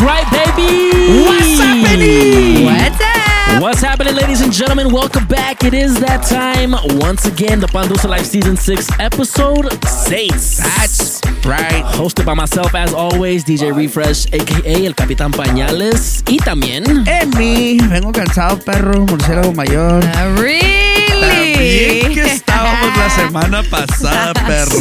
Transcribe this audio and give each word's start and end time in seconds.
That's 0.00 0.32
right, 0.32 0.56
baby. 0.56 1.24
What's 1.24 1.58
happening? 1.58 2.64
What's 2.64 3.00
up? 3.00 3.62
What's 3.62 3.80
happening, 3.82 4.14
ladies 4.14 4.40
and 4.40 4.50
gentlemen? 4.50 4.90
Welcome 4.90 5.26
back. 5.26 5.62
It 5.62 5.74
is 5.74 6.00
that 6.00 6.22
time 6.22 6.72
once 6.98 7.26
again. 7.26 7.60
The 7.60 7.66
Pandusa 7.66 8.08
Life 8.08 8.24
Season 8.24 8.56
6, 8.56 8.98
Episode 8.98 9.70
6. 9.84 10.56
That's 10.56 11.20
right. 11.44 11.84
Hosted 11.84 12.24
by 12.24 12.32
myself, 12.32 12.74
as 12.74 12.94
always, 12.94 13.44
DJ 13.44 13.76
Refresh, 13.76 14.26
aka 14.32 14.86
El 14.86 14.94
Capitán 14.94 15.32
Pañales. 15.32 16.22
Y 16.30 16.38
también. 16.38 17.06
En 17.06 17.30
mí, 17.36 17.78
vengo 17.90 18.10
cansado, 18.12 18.58
perro, 18.58 19.04
murciélago 19.04 19.52
mayor. 19.52 20.02
Really? 20.38 20.89
Bien 21.30 22.14
que 22.14 22.22
estábamos 22.32 22.96
la 22.96 23.10
semana 23.14 23.62
pasada, 23.62 24.32
perro. 24.34 24.80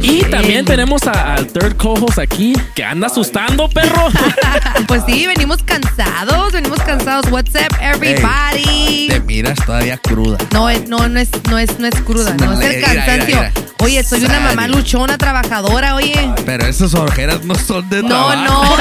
Y 0.00 0.22
también 0.24 0.64
tenemos 0.64 1.06
a- 1.06 1.34
al 1.34 1.46
third 1.46 1.76
co-host 1.76 2.18
aquí, 2.18 2.54
que 2.74 2.84
anda 2.84 3.06
asustando, 3.06 3.68
perro. 3.68 4.08
Pues 4.88 5.02
sí, 5.06 5.26
venimos 5.26 5.62
cansados, 5.62 6.52
venimos 6.52 6.78
cansados. 6.80 7.26
What's 7.30 7.54
up, 7.54 7.76
everybody? 7.80 9.08
Te 9.08 9.20
miras 9.20 9.56
todavía 9.64 9.96
cruda. 9.98 10.36
No, 10.52 10.68
es- 10.68 10.88
no, 10.88 11.08
no 11.08 11.18
es, 11.20 11.28
no 11.48 11.58
es, 11.58 11.78
no 11.78 11.86
es 11.86 11.94
cruda, 12.02 12.34
no, 12.38 12.46
No, 12.46 12.52
es 12.60 12.60
el 12.60 12.76
mira, 12.76 12.88
mira, 12.90 13.04
cansancio. 13.06 13.36
mira. 13.36 13.52
Oye, 13.80 14.02
soy 14.02 14.24
una 14.24 14.40
mamá 14.40 14.66
luchona, 14.68 15.18
trabajadora, 15.18 15.94
oye. 15.94 16.14
Pero 16.46 16.66
esas 16.66 16.94
ojeras 16.94 17.44
no 17.44 17.54
son 17.54 17.88
de 17.90 18.02
No, 18.02 18.08
trabajo. 18.28 18.76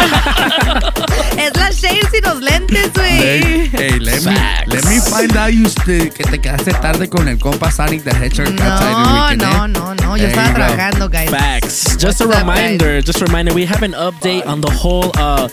no. 0.75 0.79
es 1.41 1.55
la 1.57 1.71
shades 1.71 2.09
y 2.17 2.21
los 2.21 2.41
lentes, 2.41 2.89
Hey, 3.01 3.69
güey. 3.71 3.71
hey, 3.73 3.99
let 3.99 4.21
me, 4.21 4.35
Facts. 4.35 4.67
let 4.73 4.83
me 4.85 5.01
find 5.01 5.37
out 5.37 5.49
you 5.49 5.69
que 5.85 6.23
te 6.23 6.39
quedaste 6.39 6.73
tarde 6.83 7.07
con 7.09 7.29
el 7.29 7.37
compa 7.39 7.71
Sonic 7.71 8.03
the 8.03 8.13
Hedgehog 8.13 8.49
outside 8.59 9.37
the 9.37 9.45
No, 9.45 9.47
no, 9.47 9.63
eh? 9.63 9.67
no, 9.69 9.93
no. 9.93 10.17
Yo 10.17 10.27
There 10.27 10.31
estaba 10.31 10.49
go. 10.49 10.55
trabajando, 10.55 11.09
guys. 11.09 11.29
Facts. 11.29 11.95
Just 11.95 12.19
a 12.19 12.25
What's 12.27 12.35
up, 12.35 12.39
reminder, 12.41 13.01
just 13.01 13.21
a 13.21 13.25
reminder, 13.25 13.53
we 13.53 13.63
have 13.65 13.83
an 13.83 13.93
update 13.93 14.45
on 14.45 14.59
the 14.59 14.69
whole 14.69 15.09
uh, 15.17 15.47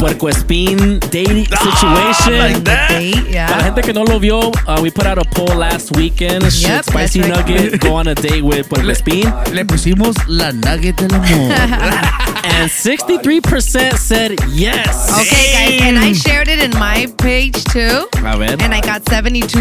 Puerco 0.00 0.28
Espín 0.30 0.98
dating 1.10 1.46
situation. 1.46 2.38
like 2.38 2.64
that? 2.64 2.88
Date, 2.88 3.14
Para 3.14 3.24
la 3.24 3.30
yeah. 3.30 3.62
gente 3.64 3.82
que 3.82 3.92
no 3.92 4.04
lo 4.04 4.18
vio, 4.18 4.38
uh, 4.40 4.80
we 4.80 4.90
put 4.90 5.06
out 5.06 5.18
a 5.18 5.24
poll 5.34 5.54
last 5.58 5.94
weekend. 5.96 6.42
Should 6.50 6.70
Yep, 6.70 6.84
Spicy 6.86 7.20
right. 7.20 7.30
Nugget 7.36 7.80
go 7.84 7.94
on 7.94 8.08
a 8.08 8.14
date 8.14 8.42
with 8.42 8.68
Puerco 8.68 8.88
Espín? 8.90 9.30
Le 9.52 9.64
pusimos 9.64 10.16
la 10.26 10.52
nugget 10.52 10.96
del 10.96 11.14
amor. 11.14 11.52
And 12.42 12.70
63% 12.70 13.98
said 13.98 14.32
yes. 14.50 15.10
Okay, 15.20 15.52
guys, 15.52 15.82
and 15.82 15.98
I 15.98 16.12
shared 16.14 16.48
it 16.48 16.58
in 16.62 16.70
my 16.78 17.06
page 17.18 17.62
too, 17.64 18.08
A 18.24 18.36
ver. 18.36 18.56
and 18.60 18.72
I 18.74 18.80
got 18.80 19.02
72%. 19.04 19.60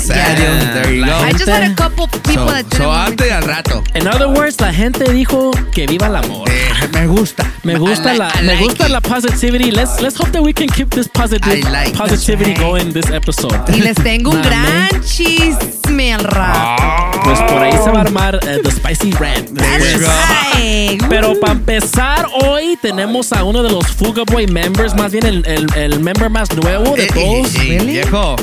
Serio, 0.00 0.14
Yeah. 0.38 0.72
there 0.74 0.94
you 0.94 1.04
go. 1.04 1.12
I 1.12 1.32
just 1.32 1.48
had 1.48 1.64
a 1.70 1.74
couple 1.74 2.06
people 2.06 2.46
So, 2.46 2.46
that 2.46 2.64
didn't 2.70 2.82
so 2.82 2.88
want 2.88 3.20
me 3.20 3.26
antes 3.26 3.26
y 3.30 3.34
al 3.34 3.42
rato. 3.42 3.82
In 3.94 4.06
other 4.06 4.28
words, 4.28 4.60
la 4.60 4.72
gente 4.72 5.04
dijo 5.12 5.50
que 5.72 5.86
viva 5.86 6.06
el 6.06 6.16
amor. 6.16 6.48
Eh, 6.48 6.88
me 6.92 7.06
gusta. 7.08 7.44
Me 7.64 7.76
gusta 7.76 8.14
I 8.14 8.18
la, 8.18 8.26
like- 8.28 8.38
I 8.38 8.42
me 8.42 8.46
like 8.54 8.64
gusta 8.64 8.84
it. 8.86 8.90
la 8.92 9.00
positivity. 9.00 9.70
Let's 9.80 10.02
let's 10.02 10.16
hope 10.18 10.30
that 10.32 10.42
we 10.42 10.52
can 10.52 10.68
keep 10.68 10.90
this 10.90 11.08
positive 11.08 11.64
like- 11.70 11.94
positivity 11.96 12.50
right. 12.50 12.60
going 12.60 12.92
this 12.92 13.08
episode. 13.10 13.56
Y 13.74 13.80
les 13.80 13.94
tengo 13.96 14.30
un 14.30 14.42
gran 14.42 14.90
chisme 15.02 16.12
al 16.12 16.24
rato. 16.24 17.20
Pues 17.24 17.38
por 17.40 17.62
ahí 17.62 17.72
se 17.72 17.90
va 17.90 17.98
a 17.98 18.00
armar 18.02 18.38
eh, 18.46 18.60
the 18.62 18.70
spicy 18.70 19.10
rant. 19.12 19.48
Ay, 20.54 20.98
Pero 21.08 21.38
para 21.40 21.52
empezar, 21.54 22.26
hoy 22.44 22.78
tenemos 22.82 23.32
a 23.32 23.42
uno 23.44 23.62
de 23.62 23.70
los 23.70 23.86
Fuga 23.86 24.24
Boy 24.30 24.46
members, 24.48 24.94
más 24.94 25.12
bien 25.12 25.24
el, 25.24 25.46
el, 25.46 25.66
el 25.74 26.00
member 26.00 26.28
más 26.28 26.52
nuevo 26.54 26.94
de 26.94 27.04
Eh, 27.04 27.08
todos. 27.14 27.54
eh, 27.54 27.58
eh, 27.60 27.78
Really? 27.78 27.92
Viejo, 27.92 28.36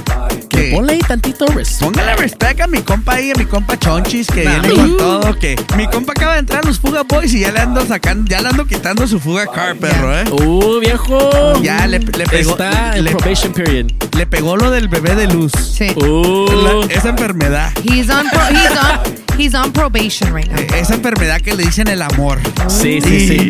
Que 0.50 0.72
ponle 0.74 0.94
ahí 0.94 1.00
tantito 1.00 1.46
respeto. 1.48 1.86
póngale 1.92 2.16
respect 2.16 2.62
a 2.62 2.68
mi 2.68 2.82
compa 2.82 3.14
ahí, 3.14 3.30
a 3.32 3.36
mi 3.36 3.46
compa 3.46 3.78
Chonchis, 3.78 4.28
que 4.28 4.44
Nah. 4.44 4.60
viene 4.60 4.76
con 4.76 4.98
todo. 4.98 5.36
Que 5.40 5.56
mi 5.76 5.86
compa 5.88 6.14
acaba 6.14 6.34
de 6.34 6.40
entrar 6.40 6.64
a 6.64 6.68
los 6.68 6.80
Fuga 6.80 7.04
Boys 7.04 7.32
y 7.34 7.42
ya 7.42 7.52
le 7.52 7.60
ando 7.60 7.86
sacando, 7.86 8.28
ya 8.30 8.42
le 8.42 8.50
ando 8.50 8.66
quitando 8.66 9.08
su 9.08 9.20
Fuga 9.20 9.46
Car, 9.48 9.76
perro, 9.76 10.18
¿eh? 10.18 10.24
Uh, 10.32 10.80
viejo. 10.80 11.27
Ya 11.62 11.86
le, 11.88 12.00
le 12.00 12.26
pegó. 12.26 12.52
Está 12.52 12.96
en 12.98 13.04
le, 13.06 13.12
probation 13.12 13.54
period. 13.54 13.88
le 14.16 14.26
pegó 14.26 14.56
lo 14.58 14.72
del 14.72 14.88
bebé 14.88 15.16
de 15.16 15.28
luz. 15.28 15.52
Sí. 15.54 15.90
Uh, 15.96 16.48
La- 16.52 16.94
esa 16.94 17.10
enfermedad. 17.10 17.72
He's 17.84 18.10
on, 18.10 18.28
pro- 18.30 18.48
he's 18.50 18.72
on, 18.72 19.40
he's 19.40 19.54
on 19.56 19.72
probation 19.72 20.34
right 20.34 20.48
now. 20.50 20.60
Esa 20.78 20.94
enfermedad 20.96 21.42
que 21.42 21.56
le 21.56 21.64
dicen 21.64 21.88
el 21.88 22.02
amor. 22.02 22.40
sí, 22.68 23.00
sí, 23.02 23.28
sí. 23.28 23.50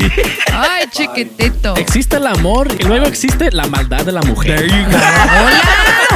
Ay, 0.54 0.86
chiquitito. 0.92 1.76
Existe 1.76 2.18
el 2.18 2.28
amor 2.28 2.68
y 2.80 2.84
luego 2.84 3.06
existe 3.06 3.52
la 3.52 3.66
maldad 3.68 4.04
de 4.06 4.12
la 4.12 4.22
mujer. 4.22 4.58
There 4.58 4.68
you 4.70 4.90
go. 4.92 4.98
Hola. 4.98 5.62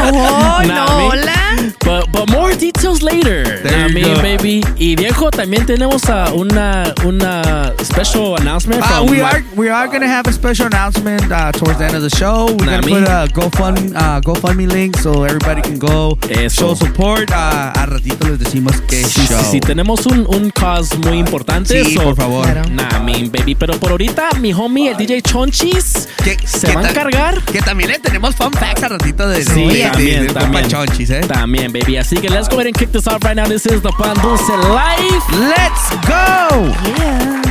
Oh, 0.03 0.63
no, 0.65 1.07
hola. 1.07 1.70
But, 1.83 2.11
but 2.11 2.29
more 2.29 2.53
details 2.55 3.01
later. 3.01 3.43
There 3.63 3.87
you 3.89 3.93
me, 3.93 4.01
go. 4.03 4.21
baby. 4.21 4.63
Y 4.77 4.95
viejo, 4.95 5.31
también 5.31 5.65
tenemos 5.65 6.07
a 6.09 6.31
una, 6.33 6.93
una 7.05 7.73
special 7.83 8.35
announcement 8.37 8.81
Uh, 8.83 8.87
from 8.87 9.09
we 9.09 9.21
are 9.21 9.43
we 9.55 9.69
are 9.69 9.87
gonna 9.87 10.07
have 10.07 10.27
a 10.27 10.31
special 10.33 10.67
announcement 10.67 11.23
uh, 11.31 11.51
towards 11.51 11.79
the 11.79 11.85
end 11.85 11.95
of 11.95 12.01
the 12.03 12.09
show. 12.15 12.45
We're 12.59 12.65
gonna 12.65 12.81
put 12.81 13.03
a 13.07 13.27
GoFund 13.33 13.95
uh, 13.95 14.21
GoFundMe 14.21 14.67
link 14.71 14.95
so 14.97 15.23
everybody 15.23 15.61
can 15.61 15.79
go 15.79 16.17
Eso. 16.29 16.49
show 16.49 16.73
support. 16.75 17.29
Uh, 17.31 17.71
a 17.75 17.85
ratito 17.87 18.27
les 18.27 18.37
decimos 18.39 18.79
que 18.87 19.03
Sí, 19.03 19.21
sí, 19.21 19.27
show. 19.27 19.41
sí, 19.51 19.59
tenemos 19.59 20.05
un, 20.05 20.25
un 20.27 20.49
cause 20.51 20.95
muy 20.99 21.17
importante. 21.17 21.83
Sí, 21.83 21.95
so- 21.95 22.03
por 22.03 22.15
favor. 22.15 22.45
Claro. 22.45 22.69
Nah, 22.69 22.99
me, 22.99 23.27
baby. 23.29 23.55
Pero 23.55 23.73
por 23.79 23.91
ahorita, 23.91 24.29
mi 24.39 24.53
homie, 24.53 24.91
el 24.91 24.97
DJ 24.97 25.21
Chonchis, 25.23 26.07
Que- 26.23 26.37
se 26.45 26.73
va 26.73 26.81
a 26.81 26.89
encargar. 26.89 27.41
Que 27.43 27.61
también 27.61 27.89
le 27.91 27.99
tenemos 27.99 28.35
fun 28.35 28.51
facts 28.53 28.83
a 28.83 28.87
ratito 28.89 29.27
de, 29.27 29.43
Sí, 29.43 29.65
de, 29.67 29.73
de- 29.73 29.89
también, 29.89 30.17
del 30.19 30.27
compa 30.27 30.41
también. 30.41 30.67
Chonchis, 30.69 31.09
¿eh? 31.09 31.21
También, 31.27 31.70
baby. 31.71 31.97
Así 31.97 32.19
que 32.19 32.29
let's 32.29 32.47
go 32.47 32.55
ahead 32.55 32.67
and 32.67 32.77
kick 32.77 32.91
this 32.91 33.07
off 33.07 33.23
right 33.23 33.35
now. 33.35 33.47
This 33.47 33.65
is 33.65 33.81
the 33.81 33.91
Pan 33.91 34.15
Dulce 34.17 34.49
Life. 34.49 35.25
Let's 35.37 35.89
go! 36.07 36.71
Yeah. 36.97 37.41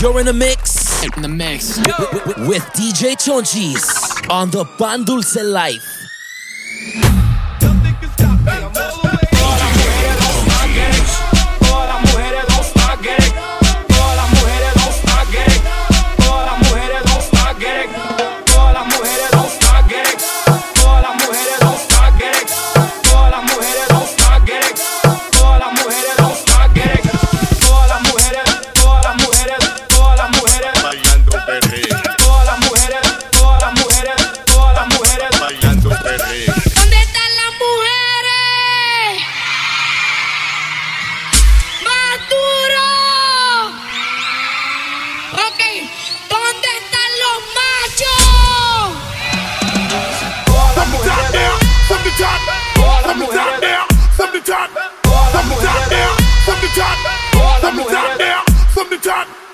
You're 0.00 0.20
in 0.20 0.26
the 0.26 0.32
mix. 0.32 1.02
In 1.16 1.22
the 1.22 1.28
mix. 1.28 1.78
With, 1.78 2.48
with 2.48 2.62
DJ 2.74 3.16
Chonchis 3.16 4.30
on 4.30 4.50
the 4.50 4.64
Pan 4.78 5.04
Dulce 5.04 5.36
Life. 5.36 7.15
The 58.96 59.10
top. 59.10 59.45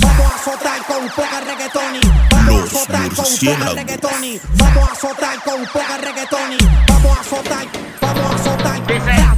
Vamos 0.00 0.32
a 0.32 0.36
azotar 0.36 0.86
con 0.86 1.08
poca 1.10 1.40
reggaetoni. 1.40 2.00
Vamos 2.30 2.60
a 2.60 2.64
azotar 2.64 3.08
con 3.14 3.24
poca 3.24 3.74
reggaetoni. 3.74 4.40
Vamos 4.54 4.88
a 4.88 4.92
azotar 4.92 5.42
con 5.44 5.66
poca 5.66 5.96
reggaetoni. 5.98 6.56
Vamos 6.88 7.16
a 7.16 7.20
azotar, 7.20 7.66
vamos 8.00 8.30
a 8.30 8.34
azotar. 8.34 9.35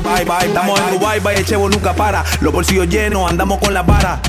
bye, 0.00 0.24
bye. 0.24 0.46
Estamos 0.46 0.80
en 0.80 0.98
Dubai, 0.98 1.20
bye, 1.20 1.34
el 1.34 1.44
chevo 1.44 1.68
nunca 1.68 1.94
para. 1.94 2.24
Los 2.40 2.52
bolsillos 2.52 2.88
llenos, 2.88 3.30
andamos 3.30 3.58
con 3.58 3.74
la 3.74 3.82
vara. 3.82 4.20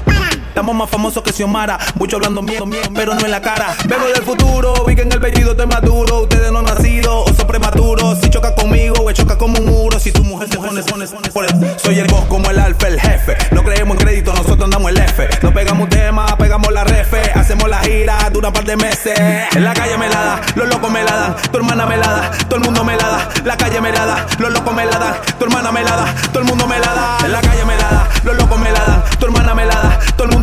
Estamos 0.54 0.76
más 0.76 0.88
famosos 0.88 1.24
que 1.24 1.34
Xiomara. 1.34 1.80
Mucho 1.96 2.18
hablando 2.18 2.44
miedo, 2.44 2.68
miedo, 2.68 2.84
pero 2.94 3.16
no 3.16 3.26
en 3.26 3.32
la 3.32 3.42
cara. 3.42 3.76
Vengo 3.88 4.06
del 4.06 4.22
futuro, 4.22 4.86
vi 4.86 4.94
que 4.94 5.02
en 5.02 5.12
el 5.12 5.20
pedido 5.20 5.54
estoy 5.54 5.66
maduro. 5.66 6.22
Ustedes 6.22 6.52
no 6.52 6.60
han 6.60 6.66
nacido 6.66 7.24
o 7.24 7.34
son 7.34 7.48
prematuros. 7.48 8.20
Si 8.22 8.30
choca 8.30 8.54
conmigo, 8.54 9.02
we 9.02 9.16
choca 9.16 9.36
como 9.36 9.58
un 9.58 9.66
muro. 9.66 10.00
Si 10.00 10.12
tu 10.12 10.24
mujer 10.24 10.48
se 10.50 10.58
pone, 10.58 10.84
pone, 10.84 11.08
pone, 11.08 11.80
Soy 11.80 11.98
el 11.98 12.06
boss 12.06 12.26
como 12.26 12.52
el 12.52 12.60
alfa, 12.60 12.88
el 12.88 13.02
jefe. 13.02 13.36
No 13.50 13.64
creemos 13.64 13.98
en 13.98 14.06
crédito, 14.06 14.32
nosotros 14.32 14.62
andamos 14.62 14.92
el 14.92 15.00
F. 15.00 15.28
No 15.42 15.52
pegamos 15.52 15.86
un 15.86 15.90
tema, 15.90 16.38
pegamos 16.38 16.72
la 16.72 16.84
refe. 16.84 17.32
Hacemos 17.34 17.68
la 17.68 17.80
gira, 17.80 18.30
dura 18.32 18.50
un 18.50 18.54
par 18.54 18.64
de 18.64 18.78
meses. 18.78 19.20
En 19.56 19.64
la 19.64 19.74
calle 19.74 19.98
me 19.98 20.08
la 20.08 20.24
da, 20.24 20.42
los 20.54 20.70
locos 20.70 20.92
me 20.92 21.04
la 21.04 21.16
dan. 21.16 21.36
Tu 21.52 21.58
hermana 21.58 21.88
me 21.88 21.98
la 21.98 22.08
da, 22.08 22.32
todo 22.48 22.58
el 22.58 22.66
mundo 22.66 22.84
me 22.84 22.96
la 22.96 23.08
da. 23.08 23.30
La 23.44 23.58
calle 23.58 23.82
me 23.82 23.92
la 23.92 24.06
da, 24.06 24.28
los 24.38 24.54
locos 24.54 24.72
me 24.76 24.86
la 24.86 25.00
dan. 25.00 25.16
Tu 25.40 25.46
hermana 25.46 25.72
me 25.72 25.84
la 25.84 25.96
da, 25.96 26.14
todo 26.32 26.40
el 26.42 26.46
mundo 26.46 26.68
me 26.68 26.78
la 26.78 26.94
da. 26.94 27.18
En 27.26 27.32
la 27.32 27.42
calle 27.42 27.66
me 27.66 27.76
la 27.76 27.90
da, 27.90 28.10
los 28.24 28.38
locos 28.38 28.60
me 28.60 28.72
la 28.72 28.86
dan. 28.86 29.04
Tu 29.18 29.26
hermana 29.26 29.56
me 29.56 29.66
la 29.66 29.74
da, 29.74 30.00
todo 30.16 30.26
el 30.26 30.34
mundo 30.34 30.43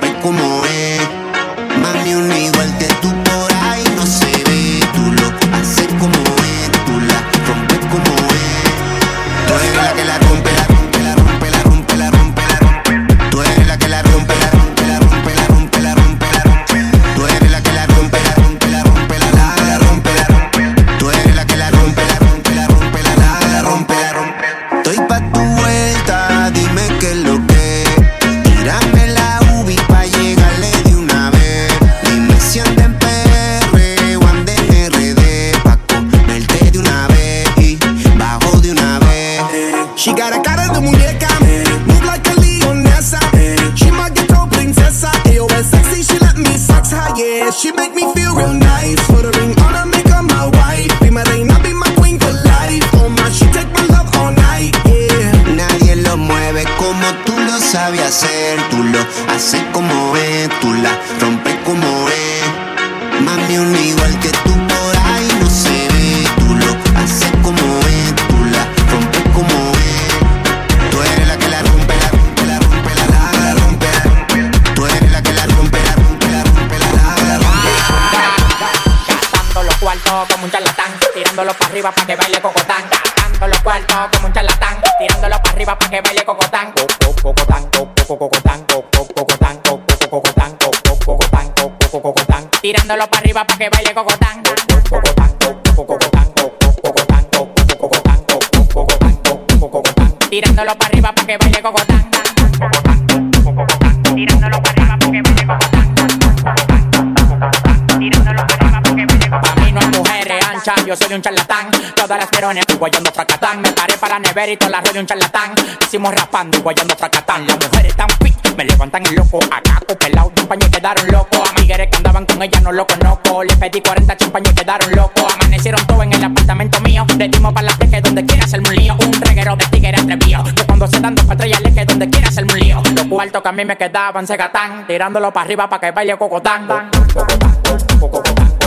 yo 110.91 110.97
soy 110.97 111.15
un 111.15 111.21
charlatán. 111.21 111.71
Todas 111.95 112.19
las 112.19 112.29
vieron 112.31 112.57
en 112.57 112.63
guayando 112.77 113.11
fracatán. 113.13 113.61
Me 113.61 113.71
paré 113.71 113.97
para 113.97 114.19
never 114.19 114.49
y 114.49 114.57
con 114.57 114.69
la 114.69 114.81
red 114.81 114.91
de 114.91 114.99
un 114.99 115.05
charlatán. 115.05 115.53
Hicimos 115.79 116.13
rapando 116.13 116.57
y 116.57 116.61
guayando 116.61 116.95
fracatán. 116.97 117.47
Las 117.47 117.57
mujeres 117.65 117.95
tan 117.95 118.09
fit, 118.21 118.35
me 118.57 118.65
levantan 118.65 119.05
el 119.05 119.15
loco. 119.15 119.39
Acá 119.51 119.79
pelado, 119.97 120.33
champaña 120.35 120.67
y 120.67 120.69
quedaron 120.69 121.07
locos. 121.07 121.49
Amigueres 121.55 121.87
que 121.89 121.95
andaban 121.95 122.25
con 122.25 122.41
ella 122.41 122.59
no 122.59 122.73
lo 122.73 122.85
conozco. 122.85 123.41
Le 123.43 123.55
pedí 123.55 123.79
40 123.79 124.17
champañas 124.17 124.51
y 124.51 124.55
quedaron 124.55 124.91
locos. 124.91 125.33
Amanecieron 125.35 125.87
todo 125.87 126.03
en 126.03 126.11
el 126.11 126.23
apartamento 126.25 126.81
mío. 126.81 127.05
Le 127.17 127.29
dimos 127.29 127.53
para 127.53 127.67
las 127.67 127.77
que 127.77 128.01
donde 128.01 128.25
quiera 128.25 128.43
hacerme 128.43 128.69
un 128.69 128.75
lío. 128.75 128.97
Un 129.05 129.21
reguero 129.21 129.55
de 129.55 129.65
tigre 129.67 129.95
atrevido. 129.97 130.43
Que 130.43 130.65
cuando 130.65 130.87
se 130.87 130.99
dan 130.99 131.15
dos 131.15 131.25
patrullas 131.25 131.61
que 131.61 131.85
donde 131.85 132.09
quiera 132.09 132.27
hacerme 132.27 132.53
un 132.53 132.59
lío. 132.59 132.83
Los 132.95 133.05
cuartos 133.05 133.41
que 133.41 133.47
a 133.47 133.51
mí 133.53 133.63
me 133.63 133.77
quedaban 133.77 134.27
se 134.27 134.35
gatán. 134.35 134.85
Tirándolo 134.87 135.31
para 135.31 135.45
arriba 135.45 135.69
para 135.69 135.79
que 135.79 135.91
baile 135.91 136.17
cocotán. 136.17 136.67
Cocotán, 136.67 136.89
cocotán, 137.13 137.99
cocotán. 137.99 138.60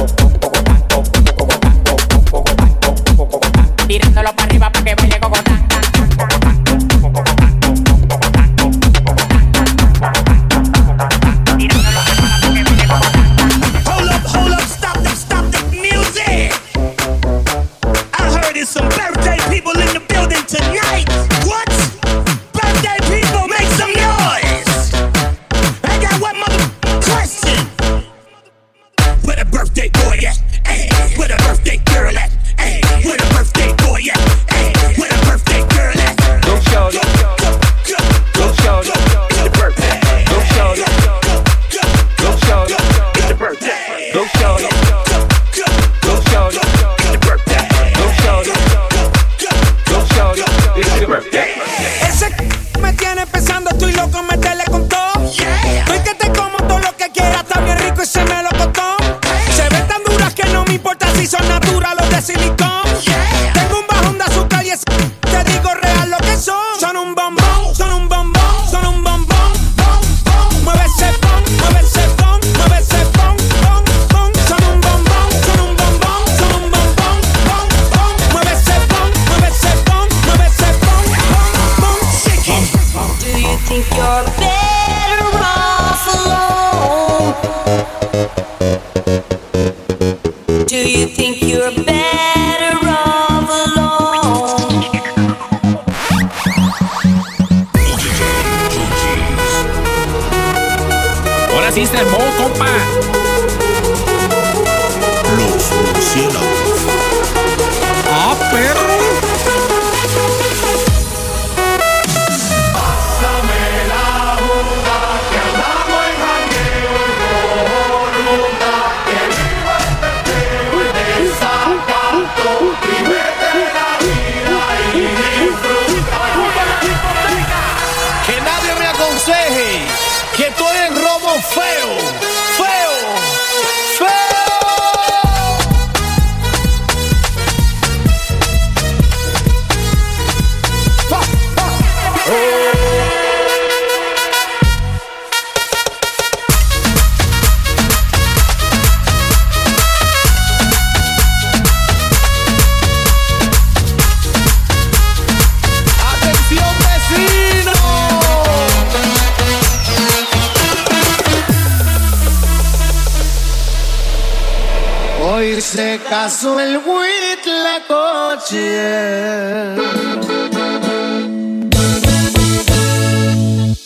tirándolo 3.87 4.33
para 4.35 4.47
arriba 4.47 4.71
para 4.71 4.85
que 4.85 4.95
baile 4.95 5.21
coco 5.21 5.44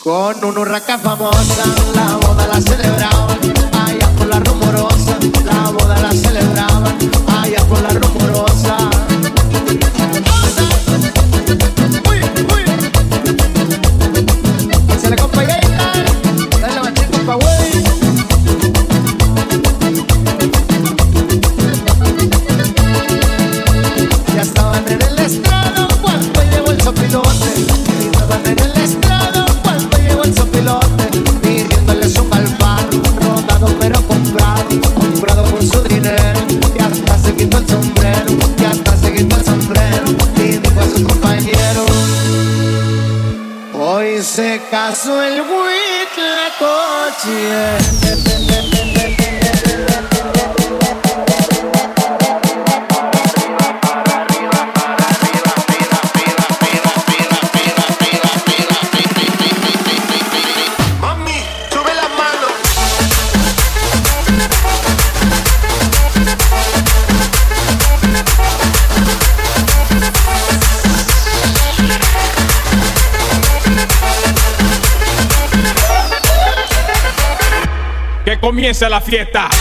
Con 0.03 0.43
un 0.45 0.57
huracán 0.57 0.99
famosa. 0.99 1.78
comienza 78.79 78.87
la 78.87 79.01
fiesta. 79.01 79.58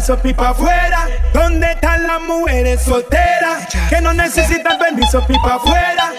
permiso, 0.00 0.22
pipa 0.22 0.48
afuera. 0.50 1.08
¿Dónde 1.32 1.72
están 1.72 2.06
las 2.06 2.22
mujeres 2.22 2.82
solteras? 2.82 3.66
Que 3.90 4.00
no 4.00 4.14
necesitan 4.14 4.78
permiso, 4.78 5.26
pipa 5.26 5.56
afuera. 5.56 6.12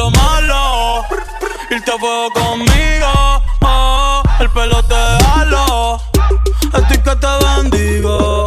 lo 0.00 0.10
malo. 0.12 1.04
Irte 1.70 1.90
a 1.92 1.98
fuego 1.98 2.30
conmigo, 2.30 3.12
oh, 3.60 4.22
el 4.40 4.50
pelo 4.50 4.82
te 4.84 4.94
halo. 4.94 6.00
A 6.72 6.78
ti 6.88 6.96
que 7.04 7.14
te 7.22 7.32
bendigo. 7.44 8.39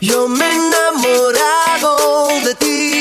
Yo 0.00 0.28
me 0.28 0.44
he 0.44 0.54
enamorado 0.54 2.28
de 2.44 2.54
ti. 2.56 2.95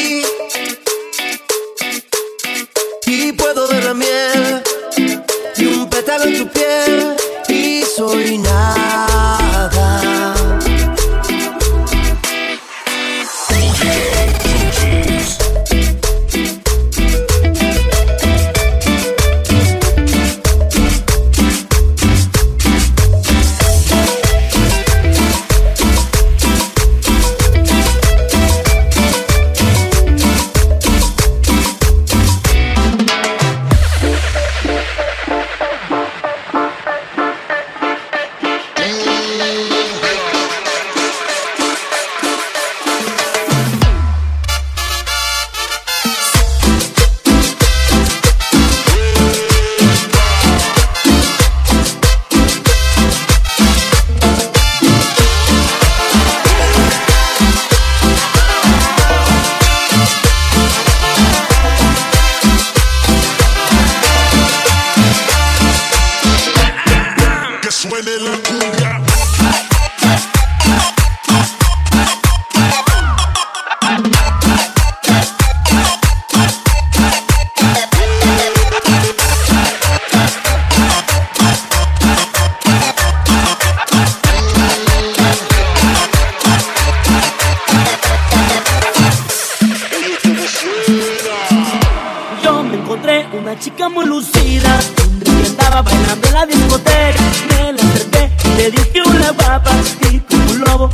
Chica 93.59 93.89
muy 93.89 94.05
lucida, 94.05 94.79
que 95.23 95.31
andaba 95.31 95.81
bailando 95.81 96.27
en 96.27 96.33
la 96.33 96.45
discoteca. 96.45 97.21
Me 97.49 97.73
la 97.73 97.81
acerqué, 97.81 98.31
le 98.57 98.71
dije 98.71 99.01
una 99.05 99.33
papa 99.33 99.71
y 100.11 100.19
como 100.19 100.51
un 100.51 100.59
lobo, 100.59 100.89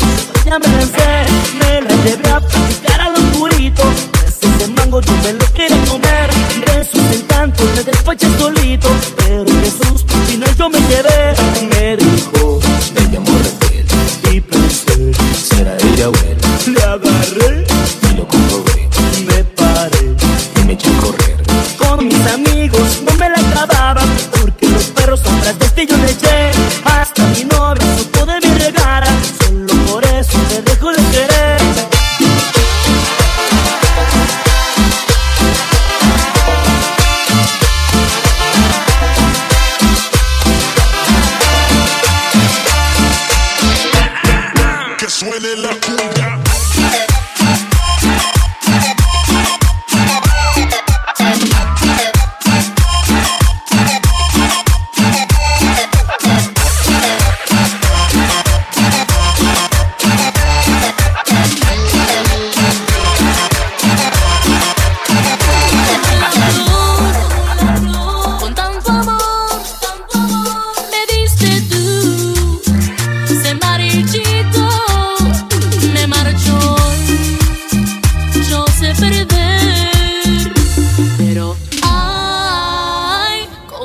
ya 0.45 0.59
me 0.59 0.67
lancé. 0.67 1.20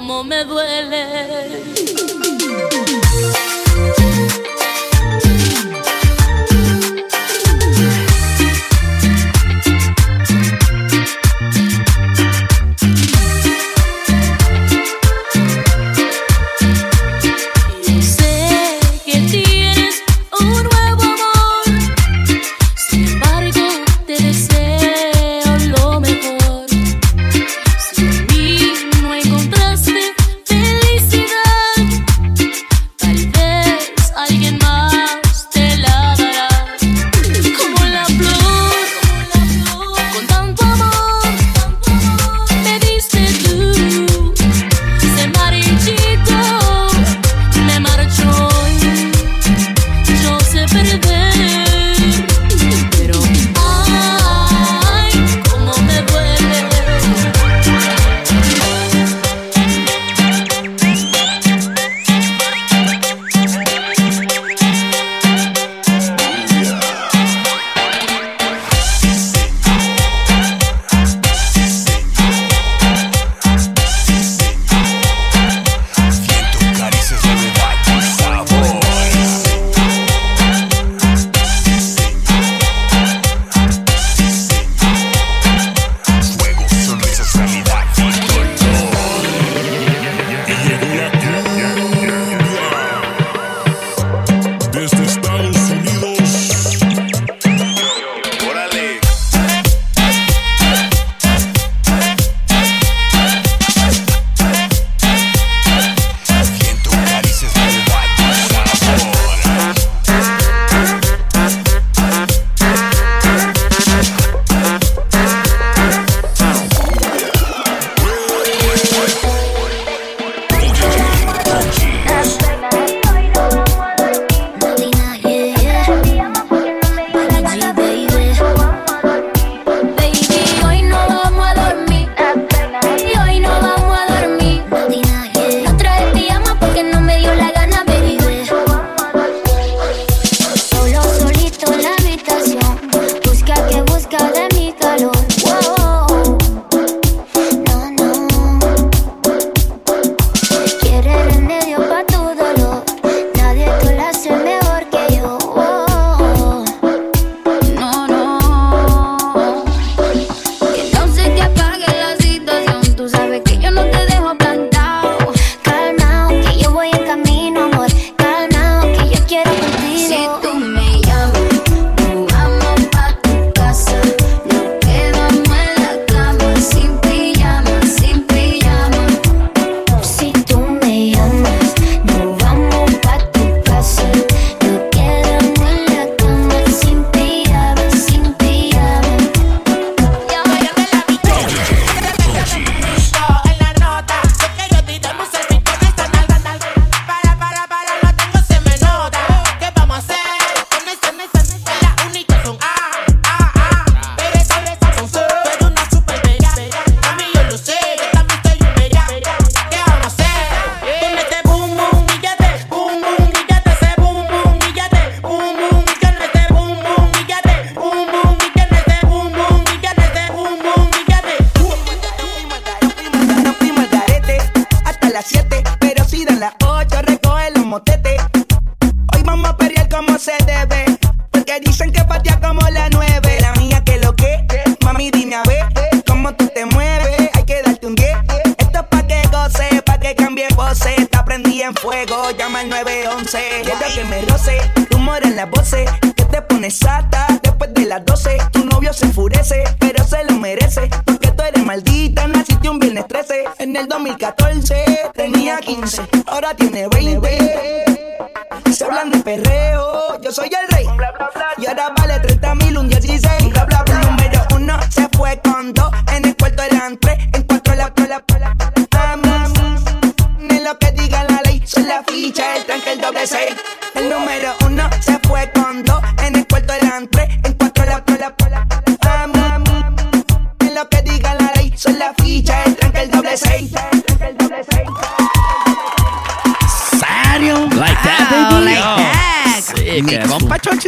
cómo 0.07 0.23
me 0.23 0.45
duele. 0.45 1.65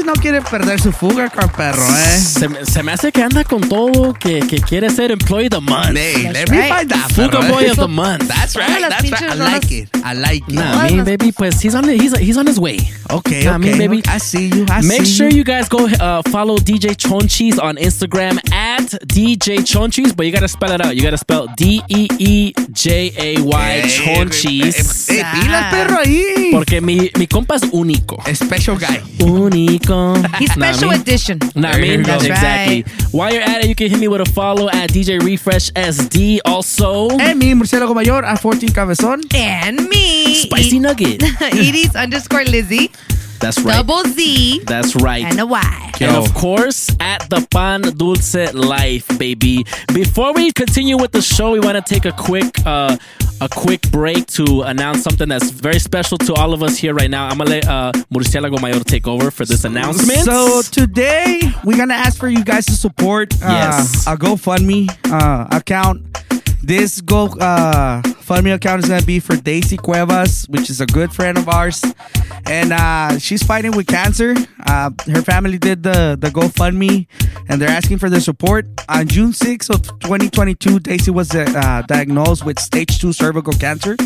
No 0.09 0.15
quiere 0.15 0.41
perder 0.41 0.81
su 0.81 0.91
fuga, 0.91 1.29
car 1.29 1.53
perro, 1.53 1.83
eh. 1.87 2.19
Se, 2.19 2.49
me- 2.49 2.65
se 2.65 2.83
me 2.83 2.93
hace 2.93 3.13
que 3.13 3.23
anda 3.23 3.45
con 3.45 3.61
todo, 3.61 4.15
que, 4.15 4.41
que 4.41 4.59
quiere 4.59 4.89
ser 4.89 5.11
Employee 5.11 5.49
of 5.49 5.51
the 5.53 5.61
Month. 5.61 5.97
Hey, 5.99 6.31
let 6.33 6.49
me 6.51 6.63
find 6.67 6.91
out, 6.93 7.13
Fuga 7.13 7.41
perro, 7.41 7.53
Boy 7.55 7.65
eh. 7.67 7.71
of 7.71 7.77
the 7.77 7.89
Month. 7.89 8.27
That's 8.29 8.57
right, 8.57 8.81
that's 8.89 9.11
right. 9.11 9.23
I 9.31 9.35
like 9.35 9.71
it. 9.71 9.89
I 10.03 10.15
like 10.15 10.43
it. 10.49 10.55
Nah, 10.55 10.83
mean, 10.89 11.05
baby, 11.05 11.31
pues 11.31 11.61
he's 11.61 11.75
on 11.75 11.85
he's 11.89 12.17
he's 12.19 12.39
on 12.39 12.47
his 12.47 12.59
way. 12.59 12.79
Okay, 13.11 13.45
Nah, 13.45 13.57
okay. 13.57 13.77
baby, 13.77 14.03
I 14.09 14.17
see 14.19 14.47
you. 14.49 14.65
I 14.71 14.81
Make 14.81 15.05
see 15.05 15.15
sure 15.15 15.29
you. 15.29 15.39
you 15.39 15.45
guys 15.45 15.69
go 15.69 15.87
uh, 15.87 16.23
follow 16.31 16.57
DJ 16.57 16.95
Chonchis 16.97 17.59
on 17.63 17.77
Instagram 17.77 18.39
at 18.53 18.87
DJ 19.07 19.59
Chonchis, 19.59 20.17
but 20.17 20.25
you 20.25 20.33
gotta 20.33 20.49
spell 20.49 20.73
it 20.73 20.81
out. 20.81 20.97
You 20.97 21.03
gotta 21.03 21.19
spell 21.19 21.49
D 21.57 21.83
E 21.89 22.09
E 22.19 22.53
J 22.73 23.13
A 23.19 23.43
Y 23.43 23.83
Chonchis. 23.89 25.11
Eh, 25.11 25.25
pilas, 25.35 25.71
perro, 25.71 25.99
ahí. 25.99 26.51
Porque 26.53 26.81
mi, 26.81 27.11
mi 27.19 27.27
compa 27.27 27.57
es 27.57 27.63
único. 27.73 28.17
Special 28.35 28.79
guy. 28.79 29.01
Único. 29.25 29.98
He's 30.39 30.57
Nah, 30.57 30.67
I 30.67 30.73
special 30.73 30.91
mean- 30.91 31.01
edition. 31.01 31.39
Nah, 31.55 31.69
I 31.69 31.73
There 31.73 31.81
mean. 31.83 32.03
That's 32.03 32.25
exactly. 32.25 32.85
While 33.13 33.33
you're 33.33 33.43
at 33.43 33.63
it, 33.65 33.69
you 33.69 33.75
can 33.75 33.89
hit 33.91 33.99
me 34.01 34.09
with 34.09 34.21
a 34.21 34.31
follow 34.33 34.69
at 34.69 34.91
DJ 34.93 35.19
Refresh 35.23 35.71
SD. 35.73 36.41
Also, 36.45 37.09
And 37.19 37.39
mi 37.39 37.55
murciélago 37.55 37.95
mayor 37.95 38.23
a 38.25 38.37
14 38.37 38.69
cabezón. 38.71 39.21
And 39.35 39.89
me. 39.89 40.35
Spicy 40.35 40.79
Nugget. 40.79 41.23
Edie's 41.43 41.95
underscore 41.97 42.45
Lizzie. 42.45 42.91
That's 43.41 43.61
right. 43.61 43.77
Double 43.77 44.03
Z. 44.05 44.63
That's 44.67 44.97
right. 44.97 45.25
And 45.25 45.39
a 45.39 45.47
Y. 45.47 45.93
And 46.01 46.17
of 46.17 46.35
course, 46.35 46.91
at 46.99 47.29
the 47.31 47.47
Pan 47.51 47.83
Dulce 47.97 48.53
Life, 48.53 49.07
baby. 49.19 49.65
Before 49.95 50.33
we 50.35 50.51
continue 50.53 50.97
with 50.99 51.13
the 51.13 51.23
show, 51.23 51.53
we 51.53 51.61
want 51.61 51.77
to 51.79 51.83
take 51.95 52.05
a 52.05 52.11
quick, 52.13 52.51
uh, 52.67 52.97
a 53.41 53.49
quick 53.49 53.83
break 53.91 54.27
to 54.27 54.63
announce 54.63 55.03
something 55.03 55.29
that's 55.29 55.51
very 55.51 55.79
special 55.79 56.19
to 56.19 56.35
all 56.35 56.53
of 56.53 56.63
us 56.63 56.77
here 56.77 56.95
right 56.95 57.11
now. 57.11 57.29
I'm 57.29 57.39
gonna 57.39 57.51
let 57.51 57.67
uh, 57.69 57.93
Murciélago 58.13 58.61
Mayor 58.61 58.81
take 58.81 59.07
over 59.07 59.31
for 59.31 59.45
this 59.45 59.65
announcement. 59.65 60.21
So 60.21 60.63
today 60.63 61.41
we're 61.65 61.77
gonna 61.77 61.95
ask 61.95 62.19
for 62.19 62.29
you 62.29 62.43
guys 62.45 62.67
to 62.67 62.73
support 62.73 63.33
uh, 63.35 63.47
Yes. 63.49 64.07
a 64.07 64.17
GoFundMe 64.17 64.89
uh, 65.11 65.49
account. 65.57 66.03
This 66.63 67.01
Go 67.01 67.27
uh, 67.39 68.03
Fundme 68.29 68.55
account 68.55 68.85
is 68.85 68.91
gonna 68.91 69.01
be 69.07 69.21
for 69.21 69.37
Daisy 69.37 69.79
Cuevas, 69.79 70.45
which 70.51 70.69
is 70.69 70.83
a 70.83 70.87
good 70.87 71.15
friend 71.15 71.39
of 71.39 71.49
ours, 71.49 71.83
and 72.45 72.75
uh, 72.75 73.19
she's 73.19 73.43
fighting 73.43 73.75
with 73.75 73.87
cancer. 73.87 74.35
Uh, 74.67 74.91
her 75.07 75.23
family 75.23 75.57
did 75.57 75.83
the 75.83 76.15
the 76.21 76.29
GoFundMe, 76.29 77.07
and 77.49 77.59
they're 77.59 77.71
asking 77.71 77.97
for 77.97 78.11
their 78.11 78.21
support. 78.21 78.67
On 78.91 79.09
June 79.09 79.33
6th 79.33 79.71
of 79.71 79.81
2022, 80.01 80.79
Daisy 80.81 81.11
was 81.11 81.35
uh, 81.35 81.83
diagnosed 81.89 82.45
with 82.45 82.59
stage 82.61 83.01
two 83.01 83.15
cervical 83.15 83.55
cancer. 83.55 83.97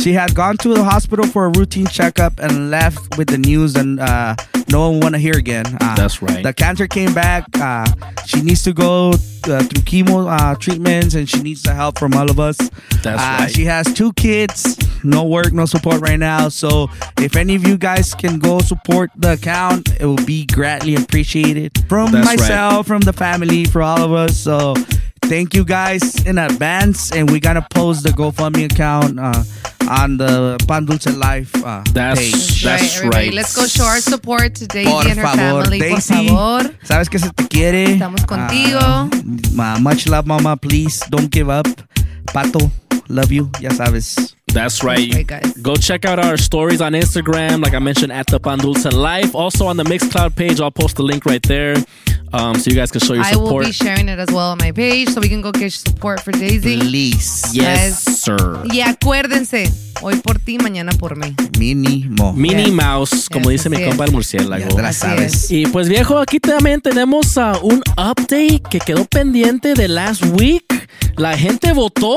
She 0.00 0.12
had 0.12 0.34
gone 0.34 0.56
to 0.58 0.74
the 0.74 0.82
hospital 0.82 1.26
for 1.26 1.46
a 1.46 1.50
routine 1.50 1.86
checkup 1.86 2.40
and 2.40 2.70
left 2.70 3.16
with 3.16 3.28
the 3.28 3.38
news, 3.38 3.76
and 3.76 4.00
uh, 4.00 4.34
no 4.68 4.90
one 4.90 5.00
want 5.00 5.14
to 5.14 5.18
hear 5.18 5.36
again. 5.36 5.66
Uh, 5.80 5.94
That's 5.94 6.20
right. 6.20 6.42
The 6.42 6.52
cancer 6.52 6.86
came 6.86 7.14
back. 7.14 7.44
Uh, 7.54 7.86
she 8.26 8.42
needs 8.42 8.62
to 8.64 8.72
go 8.72 9.10
uh, 9.10 9.62
through 9.62 9.82
chemo 9.84 10.28
uh, 10.28 10.54
treatments, 10.56 11.14
and 11.14 11.28
she 11.28 11.40
needs 11.42 11.62
the 11.62 11.74
help 11.74 11.98
from 11.98 12.14
all 12.14 12.30
of 12.30 12.38
us. 12.38 12.58
That's 13.02 13.06
uh, 13.06 13.36
right. 13.40 13.50
She 13.50 13.64
has 13.68 13.86
two 13.94 14.12
kids, 14.14 14.76
no 15.04 15.24
work, 15.24 15.52
no 15.52 15.64
support 15.66 16.00
right 16.00 16.18
now. 16.18 16.48
So 16.48 16.88
if 17.20 17.36
any 17.36 17.54
of 17.54 17.66
you 17.66 17.76
guys 17.78 18.14
can 18.14 18.38
go 18.38 18.58
support 18.60 19.10
the 19.16 19.32
account, 19.34 19.88
it 20.00 20.06
will 20.06 20.24
be 20.26 20.46
greatly 20.46 20.96
appreciated 20.96 21.72
from 21.88 22.10
That's 22.12 22.26
right. 22.26 22.38
myself, 22.38 22.86
from 22.86 23.00
the 23.02 23.12
family, 23.12 23.64
for 23.64 23.82
all 23.82 24.00
of 24.02 24.12
us. 24.12 24.36
So. 24.36 24.74
Thank 25.22 25.52
you 25.52 25.62
guys 25.62 26.24
in 26.24 26.38
advance, 26.38 27.12
and 27.12 27.28
we're 27.28 27.40
gonna 27.40 27.66
post 27.74 28.02
the 28.02 28.08
GoFundMe 28.10 28.64
account 28.72 29.18
uh, 29.20 29.44
on 29.90 30.16
the 30.16 30.56
Pan 30.66 30.86
Dulce 30.86 31.14
Life 31.18 31.52
uh, 31.62 31.82
That's- 31.92 32.18
page. 32.32 32.62
that's 32.64 33.04
right. 33.04 33.30
let's 33.34 33.54
go 33.54 33.66
show 33.66 33.84
our 33.84 34.00
support 34.00 34.54
to 34.54 34.66
Daisy 34.66 34.88
Por 34.90 35.02
and 35.06 35.18
her 35.18 35.26
favor, 35.26 35.36
family. 35.64 35.80
Daisy. 35.80 36.28
Por 36.28 36.62
favor. 36.62 36.74
Sabes 36.82 37.10
que 37.10 37.18
se 37.18 37.28
te 37.36 37.44
quiere. 37.46 37.98
Estamos 37.98 38.24
contigo. 38.24 38.78
Ah, 38.80 39.10
ma- 39.52 39.78
much 39.78 40.06
love, 40.08 40.24
mama. 40.26 40.56
Please 40.56 41.00
don't 41.10 41.30
give 41.30 41.50
up. 41.50 41.66
Pato, 42.32 42.70
love 43.08 43.32
you. 43.32 43.50
Ya 43.60 43.70
sabes. 43.70 44.34
That's 44.52 44.82
right. 44.82 45.26
Go 45.62 45.76
check 45.76 46.04
out 46.04 46.18
our 46.18 46.36
stories 46.36 46.80
on 46.80 46.92
Instagram, 46.92 47.62
like 47.62 47.74
I 47.74 47.78
mentioned, 47.78 48.12
at 48.12 48.26
the 48.28 48.40
Pan 48.40 48.58
Dulce 48.58 48.86
Life. 48.86 49.34
Also 49.34 49.66
on 49.66 49.76
the 49.76 49.84
Mixcloud 49.84 50.36
page, 50.36 50.60
I'll 50.60 50.70
post 50.70 50.96
the 50.96 51.02
link 51.02 51.26
right 51.26 51.42
there, 51.42 51.76
um, 52.32 52.54
so 52.58 52.70
you 52.70 52.76
guys 52.76 52.90
can 52.90 53.00
show 53.00 53.14
your 53.14 53.24
I 53.24 53.34
will 53.36 53.58
be 53.60 53.72
sharing 53.72 54.08
it 54.08 54.18
as 54.18 54.28
well 54.30 54.50
on 54.52 54.58
my 54.58 54.72
page 54.72 55.10
so 55.10 55.20
we 55.20 55.28
can 55.28 55.40
go 55.40 55.50
get 55.52 55.72
support 55.72 56.20
for 56.20 56.32
Daisy. 56.32 56.78
Please. 56.78 57.50
yes, 57.52 58.02
sir. 58.22 58.62
Y 58.72 58.80
acuérdense, 58.80 59.70
hoy 60.02 60.16
por 60.16 60.38
ti, 60.38 60.58
mañana 60.58 60.92
por 60.92 61.16
mí. 61.16 61.34
Mínimo. 61.58 62.32
Minnie 62.34 62.66
Yes. 62.66 62.72
Mouse, 62.74 63.28
como 63.30 63.50
Yes, 63.50 63.64
dice 63.64 63.70
mi 63.70 63.84
compa 63.84 64.04
es. 64.04 64.08
el 64.10 64.14
murciélago. 64.14 64.68
Ya 64.68 64.76
te 64.76 64.82
la 64.82 64.92
sabes. 64.92 65.50
Y 65.50 65.66
pues 65.66 65.88
viejo, 65.88 66.18
aquí 66.18 66.38
también 66.40 66.80
tenemos 66.80 67.36
uh, 67.36 67.58
un 67.62 67.82
update 67.96 68.62
que 68.70 68.78
quedó 68.80 69.04
pendiente 69.06 69.74
de 69.74 69.88
last 69.88 70.24
week. 70.38 70.64
La 71.16 71.36
gente 71.36 71.72
votó, 71.72 72.16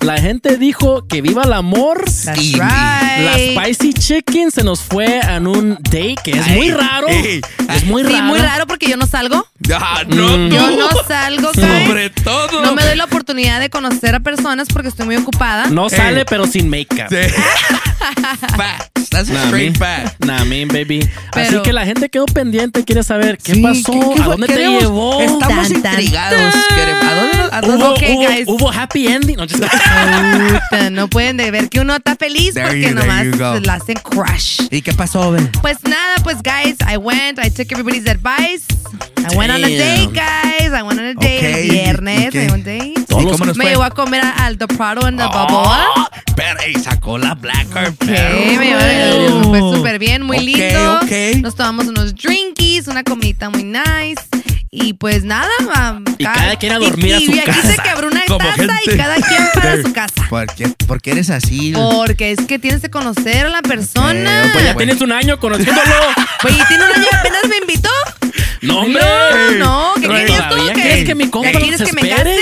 la 0.00 0.18
gente 0.20 0.58
dijo 0.58 1.06
que 1.06 1.22
viva 1.22 1.44
el 1.44 1.52
amor. 1.54 2.04
That's 2.04 2.38
y 2.42 2.52
right. 2.52 3.56
la 3.56 3.64
Spicy 3.72 3.94
Chicken 3.94 4.50
se 4.50 4.62
nos 4.62 4.80
fue 4.80 5.20
en 5.20 5.46
un 5.46 5.74
date 5.80 6.16
que 6.22 6.32
es 6.32 6.46
muy 6.48 6.70
raro. 6.70 7.08
ey. 7.08 7.40
Es 7.70 7.84
muy 7.86 8.02
sí, 8.04 8.12
raro. 8.12 8.24
muy 8.26 8.38
raro 8.38 8.66
porque 8.66 8.86
yo 8.86 8.98
no 8.98 9.06
salgo. 9.06 9.43
Ah, 9.72 10.02
no, 10.06 10.36
Mm. 10.36 10.50
Yo 10.50 10.70
no 10.76 10.88
salgo. 11.06 11.52
Sobre 11.54 12.10
todo. 12.10 12.62
No 12.62 12.74
me 12.74 12.82
doy 12.84 12.96
la 12.96 13.04
oportunidad 13.04 13.60
de 13.60 13.70
conocer 13.70 14.14
a 14.14 14.20
personas 14.20 14.68
porque 14.72 14.88
estoy 14.88 15.06
muy 15.06 15.16
ocupada. 15.16 15.66
No 15.66 15.88
sale, 15.88 16.24
pero 16.24 16.46
sin 16.46 16.68
make-up. 16.68 17.08
Facts. 18.56 18.93
That's 19.10 19.28
a 19.30 19.32
Nah, 19.32 19.46
straight 19.46 19.76
fact. 19.78 20.24
Nah, 20.24 20.44
mean, 20.44 20.68
baby. 20.68 21.00
Así 21.00 21.48
Pero- 21.50 21.62
que 21.62 21.72
la 21.72 21.84
gente 21.86 22.08
quedó 22.08 22.26
pendiente, 22.26 22.84
quiere 22.84 23.02
saber 23.02 23.38
qué 23.38 23.54
Sí, 23.54 23.62
pasó, 23.62 23.92
¿qué- 23.92 24.14
qué 24.16 24.22
a 24.22 24.24
dónde 24.26 24.46
Queremos- 24.46 24.78
te 24.78 24.84
llevó. 24.84 25.20
Estamos 25.20 25.68
Tan, 25.68 25.76
intrigados. 25.76 26.38
tan. 26.52 26.76
Queremos- 26.76 27.04
¿A 27.04 27.14
dónde, 27.14 27.38
a 27.52 27.60
dónde- 27.60 27.84
Hubo, 27.84 27.92
Ok, 27.94 28.02
hubo- 28.08 28.28
guys. 28.28 28.44
hubo 28.48 28.70
happy 28.72 29.06
ending. 29.08 29.36
No, 29.36 29.46
Puta, 29.46 30.90
no 30.90 31.08
pueden 31.08 31.36
de 31.36 31.50
ver 31.50 31.68
que 31.68 31.80
uno 31.80 31.94
está 31.96 32.16
feliz 32.16 32.54
There 32.54 32.66
porque 32.66 32.88
you- 32.90 32.94
nomás 32.94 33.26
la 33.64 33.74
hacen 33.74 33.96
crush. 34.02 34.60
¿Y 34.70 34.82
qué 34.82 34.92
pasó, 34.92 35.30
Ben? 35.30 35.50
Pues 35.62 35.78
nada, 35.84 36.16
pues 36.22 36.38
guys, 36.42 36.76
I 36.90 36.96
went, 36.96 37.38
I 37.44 37.50
took 37.50 37.70
everybody's 37.72 38.06
advice. 38.08 38.64
I 39.18 39.36
went 39.36 39.50
on 39.52 39.64
a 39.64 39.68
Damn. 39.68 39.78
date, 39.78 40.08
guys. 40.12 40.68
I 40.78 40.82
went 40.82 41.00
on 41.00 41.06
a 41.06 41.14
date 41.14 41.38
Ok, 41.38 41.44
el 41.44 41.70
viernes. 41.70 42.34
I 42.34 42.38
went 42.38 42.50
on 42.52 42.60
a 42.60 42.64
date. 42.64 42.94
¿Y 42.96 43.24
cómo 43.24 43.44
nos 43.46 43.56
Me 43.56 43.64
fue? 43.64 43.70
llevó 43.72 43.84
a 43.84 43.90
comer 43.90 44.22
al 44.38 44.58
The 44.58 44.66
Prado 44.66 45.06
and 45.06 45.18
the. 45.18 45.24
Oh, 45.32 46.06
pero, 46.36 46.60
ey, 46.60 46.74
sacó 46.74 47.16
la 47.16 47.34
black 47.34 47.68
card, 47.70 47.94
Sí, 48.00 48.06
perro. 48.06 48.36
me 48.58 48.66
llevó 48.66 48.80
fue 49.44 49.60
súper 49.60 49.98
bien, 49.98 50.22
muy 50.22 50.38
lindo. 50.40 51.00
Nos 51.42 51.54
tomamos 51.54 51.86
unos 51.86 52.14
drinkies, 52.14 52.86
una 52.88 53.02
comidita 53.04 53.50
muy 53.50 53.64
nice. 53.64 54.22
Y 54.76 54.94
pues 54.94 55.22
nada, 55.22 55.48
um, 55.60 56.04
Y 56.18 56.24
cada 56.24 56.56
quien 56.56 56.72
a 56.72 56.80
dormir 56.80 57.06
y, 57.06 57.12
a 57.12 57.20
su 57.20 57.30
y 57.30 57.38
aquí 57.38 57.46
casa. 57.52 57.68
se 57.74 57.76
quebró 57.80 58.08
una 58.08 58.22
Como 58.26 58.38
taza 58.38 58.76
y 58.84 58.96
cada 58.96 59.14
quien 59.14 59.42
para 59.54 59.80
su 59.80 59.92
casa. 59.92 60.26
¿Por 60.28 60.46
qué, 60.52 60.68
por 60.88 61.00
qué 61.00 61.12
eres 61.12 61.30
así? 61.30 61.72
Porque 61.74 62.32
es 62.32 62.40
que 62.44 62.58
tienes 62.58 62.80
que 62.80 62.90
conocer 62.90 63.46
a 63.46 63.50
la 63.50 63.62
persona. 63.62 64.50
Pues 64.52 64.64
ya 64.64 64.72
Bueno. 64.74 64.76
tienes 64.78 65.00
un 65.00 65.12
año 65.12 65.38
conociéndolo. 65.38 65.80
Oye, 66.44 66.58
tiene 66.66 66.84
un 66.86 66.90
año 66.90 67.04
y 67.10 67.14
apenas 67.14 67.42
me 67.48 67.56
invitó. 67.58 67.88
no, 68.62 68.80
hombre. 68.80 69.00
No, 69.58 69.92
no, 69.94 69.94
¿qué 70.00 70.08
quieres 70.08 70.48
tú? 70.48 70.56
¿Qué? 70.66 70.72
quieres 70.72 71.04
que 71.04 71.14
mi 71.14 71.28
compa 71.30 71.52
¿Ya 71.52 71.60
quieres 71.60 71.82
que 71.82 71.92
me 71.92 72.08
case? 72.08 72.36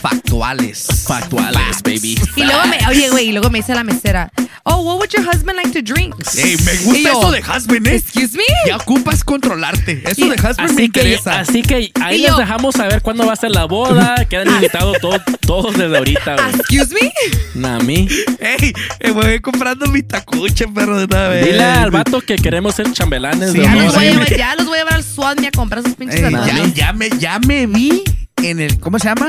Factual. 0.00 0.58
factuales. 0.58 0.86
Factuales, 1.06 1.82
baby. 1.82 2.18
Y 2.36 2.42
luego 2.44 2.60
me, 2.66 2.78
oye, 2.88 3.10
güey, 3.10 3.28
y 3.28 3.32
luego 3.32 3.50
me 3.50 3.58
dice 3.58 3.74
la 3.74 3.84
mesera, 3.84 4.30
oh, 4.64 4.76
what 4.82 4.96
would 4.98 5.10
your 5.10 5.26
husband 5.26 5.56
like 5.56 5.70
to 5.70 5.80
drink? 5.82 6.14
Ey, 6.36 6.56
me 6.64 6.72
gusta 6.84 7.00
yo, 7.12 7.18
eso 7.20 7.30
de 7.32 7.40
husband, 7.40 7.86
¿eh? 7.86 7.96
Excuse 7.96 8.36
me. 8.36 8.44
Ya 8.66 8.76
ocupas 8.76 9.24
controlarte. 9.24 10.02
Eso 10.04 10.26
Y- 10.26 10.28
de 10.30 10.34
husband 10.36 10.58
me 10.58 10.64
Así 10.64 10.76
que, 10.76 10.84
interesa. 10.84 11.40
así 11.40 11.62
que 11.62 11.90
ahí 12.00 12.16
Y 12.16 12.18
les 12.22 12.30
yo- 12.30 12.36
dejamos 12.36 12.74
saber 12.74 13.02
cuándo 13.02 13.26
va 13.26 13.32
a 13.32 13.36
ser 13.36 13.50
la 13.50 13.64
boda. 13.64 14.24
Quedan 14.28 14.48
invitados 14.48 14.96
todos, 15.00 15.20
todos 15.40 15.76
desde 15.76 15.96
ahorita, 15.96 16.34
güey. 16.36 16.48
Excuse 16.54 16.94
me. 16.94 17.12
Nah, 17.54 17.78
mí. 17.80 18.08
Ey, 18.40 18.72
eh, 19.00 19.10
voy 19.10 19.40
comprando 19.40 19.86
mi 19.86 20.02
tacuche, 20.02 20.66
perro, 20.68 20.98
de 20.98 21.04
una 21.04 21.28
vez. 21.28 21.44
Dile 21.46 21.64
al 21.64 21.90
vato 21.90 22.20
que 22.20 22.36
queremos 22.36 22.74
ser 22.74 22.92
chambelanes 22.92 23.52
Sí, 23.52 23.58
de 23.58 23.64
Ya 23.64 23.74
los, 23.74 23.94
voy 23.94 24.06
a 24.06 24.10
llevar, 24.10 24.36
ya 24.36 24.54
los 24.54 24.66
voy 24.66 24.76
a 24.76 24.80
llevar 24.82 24.94
al 24.94 25.04
SWAT 25.04 25.38
a 25.46 25.50
comprar 25.50 25.82
sus 25.82 25.94
pinches 25.94 26.20
Ey, 26.20 26.72
ya 26.74 26.92
me, 26.92 27.10
ya 27.18 27.38
me 27.40 27.66
vi 27.66 28.02
en 28.42 28.60
el, 28.60 28.78
¿cómo 28.78 28.98
se 28.98 29.06
llama? 29.08 29.28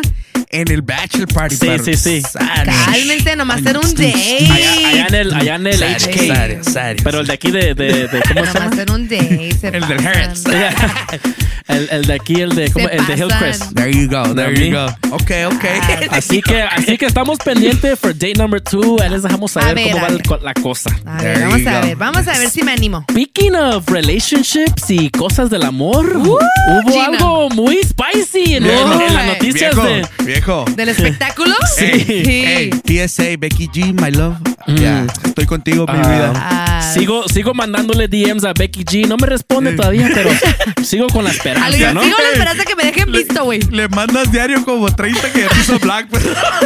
En 0.52 0.72
el 0.72 0.82
bachelor 0.82 1.28
party. 1.32 1.56
Sí, 1.56 1.68
sí, 1.86 1.94
sí. 1.96 2.24
Cálmense, 2.34 3.36
nomás 3.36 3.64
era 3.64 3.80
un 3.80 3.94
date. 3.94 4.48
Allá, 4.50 4.88
allá 4.90 5.08
en 5.08 5.14
el, 5.16 5.34
allá 5.36 5.56
en 5.56 5.68
el 5.68 5.80
HK. 5.80 6.28
sare, 6.28 6.64
sare. 6.64 6.96
Pero 7.04 7.20
el 7.20 7.28
de 7.28 7.34
aquí 7.34 7.52
de, 7.52 7.76
de, 7.76 8.08
de 8.08 8.22
¿cómo 8.28 8.46
se 8.46 8.54
llama? 8.54 8.60
Nomás 8.66 8.78
era 8.80 8.94
un 8.94 9.08
date. 9.08 9.52
se 9.62 9.68
El 9.68 9.88
del. 9.88 10.00
Hertz. 10.08 10.44
el, 11.68 11.88
el 11.92 12.06
de 12.06 12.14
aquí, 12.14 12.42
el 12.42 12.56
de, 12.56 12.72
¿cómo? 12.72 12.90
El 12.90 13.06
de 13.06 13.14
Hillcrest. 13.16 13.74
There 13.76 13.92
you 13.94 14.10
go, 14.10 14.34
there 14.34 14.56
you 14.70 14.76
go. 14.76 14.86
Ok, 15.12 15.32
ok. 15.54 15.66
Así 16.12 16.42
que, 16.42 16.62
así 16.64 16.98
que 16.98 17.06
estamos 17.06 17.38
pendientes 17.40 18.00
for 18.00 18.14
date 18.14 18.34
number 18.36 18.60
two. 18.60 18.98
Ahí 19.04 19.10
les 19.12 19.22
dejamos 19.22 19.56
A 19.56 19.62
saber 19.62 19.76
ver, 19.76 19.92
cómo 19.92 19.98
a 20.06 20.10
va 20.10 20.16
ver. 20.16 20.42
la 20.42 20.54
cosa. 20.56 20.90
A 21.06 21.22
ver, 21.22 21.42
vamos 21.42 21.68
a 21.68 21.82
ver, 21.82 21.96
vamos 21.96 22.28
a 22.28 22.38
ver 22.40 22.50
si 22.50 22.64
me 22.64 22.72
animo. 22.72 23.06
Speaking 23.12 23.56
of 23.56 23.88
relationships 23.88 24.90
y 24.90 25.12
cosas 25.12 25.52
del 25.52 25.62
amor, 25.64 26.08
Uh, 26.18 26.22
hubo 26.32 26.92
Gina. 26.92 27.06
algo 27.06 27.50
muy 27.52 27.78
spicy 27.84 28.56
en, 28.56 28.64
Viejo, 28.64 29.02
en 29.02 29.14
las 29.14 29.26
noticias 29.28 29.76
viejo, 29.76 29.84
de. 29.88 30.08
viejo. 30.26 30.39
¿Del 30.76 30.90
espectáculo? 30.90 31.54
Sí. 31.78 31.86
Ey, 31.86 32.72
PSA, 32.86 33.38
Becky 33.38 33.68
G, 33.68 33.94
my 33.94 34.12
love. 34.12 34.36
Ya, 34.68 35.06
estoy 35.24 35.46
contigo, 35.46 35.86
mi 35.88 35.98
vida. 36.00 36.34
Ah, 36.36 36.92
Sigo, 36.94 37.28
sigo 37.28 37.54
mandándole 37.54 38.08
DMs 38.08 38.44
a 38.44 38.54
Becky 38.54 38.84
G. 38.84 39.08
No 39.08 39.18
me 39.18 39.28
responde 39.28 39.74
todavía, 39.74 40.10
pero 40.14 40.30
sigo 40.84 41.08
con 41.08 41.24
la 41.24 41.32
esperanza, 41.32 41.94
¿no? 41.94 42.04
Sigo 42.04 42.18
la 42.18 42.30
esperanza 42.34 42.64
que 42.66 42.76
me 42.76 42.84
dejen 42.84 43.12
visto, 43.12 43.44
güey. 43.46 43.62
Le 43.72 43.88
mandas 43.90 44.32
diario 44.32 44.64
como 44.66 44.94
30 44.94 45.32
que 45.32 45.46
puso 45.46 45.80
Black. 45.80 46.08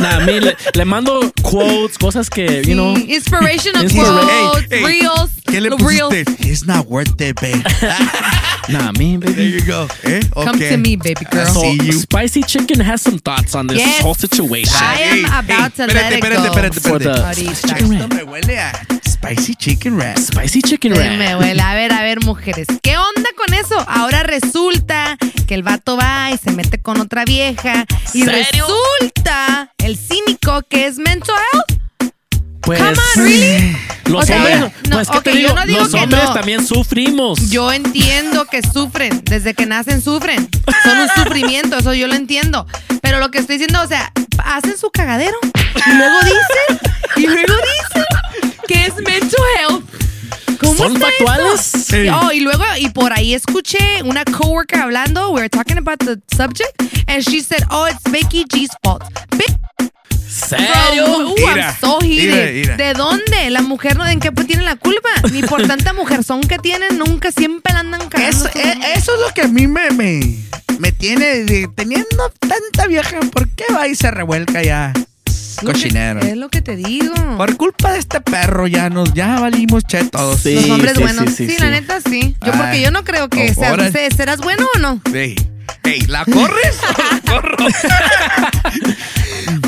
Nah, 0.02 0.18
a 0.18 0.20
mí 0.22 0.40
le, 0.40 0.56
le 0.74 0.86
mando 0.86 1.32
quotes, 1.42 1.98
cosas 1.98 2.30
que, 2.30 2.64
you 2.66 2.74
know. 2.74 2.96
Inspirational 2.98 3.84
Inspira- 3.86 4.22
quotes, 4.52 4.72
Ey, 4.72 4.78
ey, 4.80 4.86
reels. 4.86 5.32
¿Qué 5.46 5.62
le 5.62 5.70
pusiste? 5.72 6.24
reels. 6.24 6.40
It's 6.40 6.66
not 6.66 6.88
worth 6.88 7.20
it, 7.22 7.40
babe. 7.42 7.62
Nah, 8.70 8.94
me, 8.94 9.18
There 9.18 9.34
baby. 9.34 9.52
you 9.60 9.66
go. 9.66 9.90
¿Eh? 10.04 10.22
Come 10.34 10.52
Okay. 10.56 10.70
to 10.72 10.78
me, 10.78 10.96
baby 10.96 11.26
girl. 11.30 11.46
So, 11.48 11.60
see 11.64 11.80
you. 11.84 11.92
Spicy 12.00 12.44
Chicken 12.44 12.80
has 12.80 13.02
some 13.02 13.20
thoughts 13.20 13.56
on 13.56 13.63
this 13.68 13.78
Yes. 13.80 14.02
whole 14.02 14.16
situation. 14.16 14.76
I 14.82 15.02
am 15.04 15.26
about 15.26 15.72
ey, 15.80 15.88
to 15.88 15.94
let 15.94 15.96
espérate, 15.96 16.18
it 16.18 16.24
espérate, 16.24 16.38
go. 16.38 16.46
espérate, 16.46 16.80
For 16.82 17.02
espérate. 17.02 17.68
chicken 17.68 17.94
Esto 17.94 18.08
me 18.16 18.24
huele 18.24 18.60
a 18.60 18.72
spicy 19.06 19.56
chicken 19.56 19.98
wrap. 19.98 20.18
Spicy 20.18 20.62
chicken 20.62 20.94
wrap. 20.94 21.18
me 21.18 21.36
huele. 21.36 21.62
A 21.62 21.74
ver, 21.74 21.92
a 21.94 22.02
ver, 22.04 22.20
mujeres. 22.26 22.68
¿Qué 22.82 22.98
onda 22.98 23.30
con 23.38 23.54
eso? 23.54 23.76
Ahora 23.88 24.24
resulta 24.24 25.18
que 25.48 25.54
el 25.56 25.64
vato 25.64 25.98
va 25.98 26.32
y 26.32 26.38
se 26.38 26.52
mete 26.52 26.82
con 26.82 27.00
otra 27.00 27.26
vieja. 27.26 27.86
Y 28.14 28.24
¿Serio? 28.24 28.66
resulta 28.68 29.72
el 29.80 29.98
cínico 29.98 30.62
que 30.70 30.86
es 30.88 30.98
mental 30.98 31.36
health. 31.54 31.73
Pues, 32.64 32.80
Come 32.80 32.92
on, 32.92 33.24
really? 33.24 33.78
Los 34.06 34.24
O 34.24 34.26
sea, 34.26 34.38
hombres, 34.38 34.60
no, 34.90 34.96
pues, 34.98 35.10
¿qué 35.10 35.18
ok, 35.18 35.24
te 35.24 35.32
digo? 35.32 35.56
no 35.56 35.66
digo 35.66 35.80
los 35.80 35.90
que 35.92 36.00
hombres 36.00 36.24
no. 36.26 36.34
también 36.34 36.66
sufrimos. 36.66 37.50
Yo 37.50 37.72
entiendo 37.72 38.46
que 38.46 38.62
sufren, 38.62 39.22
desde 39.26 39.54
que 39.54 39.66
nacen 39.66 40.02
sufren. 40.02 40.48
Son 40.84 40.98
un 41.00 41.10
sufrimiento, 41.10 41.78
eso 41.78 41.94
yo 41.94 42.08
lo 42.08 42.16
entiendo. 42.16 42.66
Pero 43.02 43.20
lo 43.20 43.32
que 43.32 43.40
estoy 43.40 43.58
diciendo, 43.58 43.82
o 43.82 43.88
sea, 43.88 44.12
hacen 44.46 44.78
su 44.78 44.92
cagadero 44.92 45.38
y 45.44 45.94
luego 45.94 46.20
dicen, 46.24 46.80
y 47.18 47.28
luego 47.28 47.54
dicen 47.54 48.06
que 48.68 48.86
es 48.86 48.96
mental 48.96 49.42
health. 49.60 49.84
¿Cómo 50.60 50.76
¿Son 50.76 50.96
factuales? 50.98 51.62
Sí. 51.62 52.08
Oh, 52.10 52.32
y 52.32 52.40
luego, 52.40 52.64
y 52.78 52.90
por 52.90 53.12
ahí 53.12 53.34
escuché 53.34 54.02
una 54.04 54.24
coworker 54.24 54.80
hablando, 54.80 55.30
we 55.32 55.42
were 55.42 55.50
talking 55.50 55.78
about 55.78 56.00
the 56.00 56.18
subject, 56.36 56.82
and 57.08 57.22
she 57.22 57.42
said, 57.42 57.64
oh, 57.70 57.86
it's 57.88 58.02
Becky 58.10 58.46
G's 58.46 58.70
fault. 58.82 59.04
Be- 59.32 59.90
¿Serio? 60.34 61.06
Bro, 61.06 61.30
uh, 61.30 61.36
Mira, 61.38 61.70
I'm 61.70 61.76
so 61.80 62.00
mira, 62.02 62.36
mira. 62.52 62.76
¿De 62.78 62.94
dónde? 62.94 63.50
La 63.50 63.62
mujer 63.62 63.98
no, 63.98 64.06
¿en 64.08 64.20
qué 64.20 64.32
tiene 64.32 64.64
la 64.64 64.76
culpa? 64.76 65.10
Ni 65.32 65.44
por 65.44 65.66
tanta 65.68 65.94
mujerzón 65.94 66.42
que 66.42 66.58
tienen, 66.58 66.98
nunca 66.98 67.32
siempre 67.32 67.74
la 67.74 67.82
andan 67.82 68.08
cagando. 68.10 68.48
Eso, 68.48 68.48
eh, 68.58 68.74
eso 68.96 69.14
es 69.16 69.22
lo 69.22 69.34
que 69.34 69.42
a 69.44 69.48
mí 69.48 69.68
me, 69.68 69.92
me, 69.92 70.20
me 70.80 70.92
tiene 70.92 71.44
de- 71.44 71.70
teniendo 71.76 72.32
tanta 72.40 72.88
vieja. 72.88 73.20
¿Por 73.32 73.48
qué 73.50 73.66
va 73.74 73.88
y 73.88 73.96
se 73.96 74.10
revuelca 74.12 74.64
ya? 74.64 74.92
Cochinero. 75.64 76.20
Es 76.22 76.36
lo 76.36 76.50
que 76.50 76.62
te 76.62 76.76
digo. 76.76 77.14
Por 77.38 77.56
culpa 77.56 77.94
de 77.94 78.00
este 78.00 78.20
perro 78.20 78.68
ya 78.68 78.90
nos 78.90 79.14
ya 79.14 79.40
valimos 79.40 79.84
che 79.86 80.04
todos. 80.06 80.42
Sí, 80.42 80.56
Los 80.56 80.70
hombres 80.72 80.94
sí, 80.96 81.02
buenos. 81.04 81.26
sí, 81.30 81.48
Sí, 81.48 81.50
sí, 81.52 81.58
la 81.60 81.66
sí. 81.68 81.72
neta 81.72 82.02
sí. 82.02 82.36
Yo 82.46 82.52
Ay. 82.54 82.60
porque 82.60 82.82
yo 82.82 82.92
no 82.92 83.04
creo 83.04 83.30
que 83.30 83.54
Oh, 83.56 83.92
seas, 83.92 84.16
serás 84.16 84.40
bueno 84.40 84.66
o 84.76 84.80
no. 84.80 85.00
Ey, 85.14 85.36
ey, 85.84 86.02
¿la 86.08 86.26
corres 86.26 86.78
o 86.82 87.14
la 87.14 87.32
corro? 87.32 87.58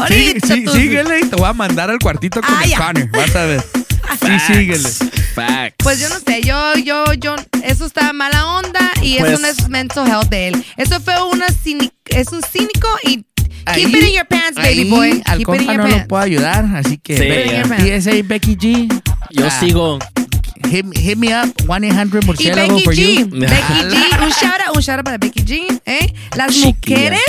sí, 0.08 0.34
sí, 0.46 0.66
síguele 0.68 1.20
y 1.22 1.26
te 1.30 1.36
voy 1.36 1.48
a 1.48 1.54
mandar 1.54 1.90
al 1.90 2.00
cuartito 2.00 2.42
con 2.42 2.54
Ah, 2.54 2.62
el 2.64 2.70
ya. 2.70 2.78
Connor. 2.78 3.10
Vas 3.12 3.36
a 3.36 3.46
ver. 3.46 3.64
Sí, 4.22 4.40
síguele. 4.54 4.88
Facts. 5.34 5.76
Pues 5.80 6.00
yo 6.00 6.08
no 6.10 6.16
sé, 6.20 6.42
yo, 6.44 6.76
yo, 6.76 7.14
yo, 7.14 7.36
eso 7.64 7.86
está 7.86 8.14
mala 8.14 8.46
onda 8.58 8.92
y 9.02 9.18
Pues- 9.18 9.32
eso 9.34 9.42
no 9.42 9.48
es 9.48 9.68
mental 9.70 10.08
health 10.08 10.30
de 10.30 10.50
él. 10.50 10.66
Eso 10.78 11.00
fue 11.02 11.16
una 11.24 11.46
es 11.48 12.28
un 12.32 12.42
cínico 12.44 12.88
y 13.04 13.26
Ahí- 13.66 13.84
keep 13.86 13.96
it 13.96 14.04
in 14.10 14.14
your 14.16 14.28
pants, 14.28 14.56
baby 14.56 14.68
ahí 14.82 14.90
boy. 14.90 15.24
Al 15.26 15.40
Keep 15.40 15.50
it 15.56 15.62
in 15.62 15.66
compa 15.68 15.74
your 15.74 15.78
no 15.78 15.84
lo 15.88 15.90
pants. 15.96 16.08
puedo 16.08 16.24
ayudar, 16.24 16.66
así 16.76 16.98
que 17.00 17.18
Sí, 17.18 17.52
ya. 17.52 18.00
PSA 18.02 18.12
Becky 18.24 18.56
G. 18.56 19.02
Yo 19.32 19.48
ah, 19.48 19.60
sigo. 19.60 20.00
Hit, 20.64 20.86
hit 20.98 21.18
me 21.18 21.34
up, 21.34 21.48
1-800 21.68 22.24
Y 22.24 22.26
murciélago 22.26 22.74
Becky 22.76 22.84
for 22.86 22.94
G, 22.96 23.18
you. 23.20 23.26
Becky 23.28 23.74
G, 23.90 24.22
un 24.22 24.30
shout 24.32 24.62
out, 24.68 24.76
un 24.76 24.82
shout 24.82 24.98
out 24.98 25.06
para 25.06 25.18
Becky 25.18 25.44
G, 25.44 25.82
¿eh? 25.86 26.14
Las 26.36 26.54
Chiquilla. 26.54 26.72
mujeres 26.98 27.22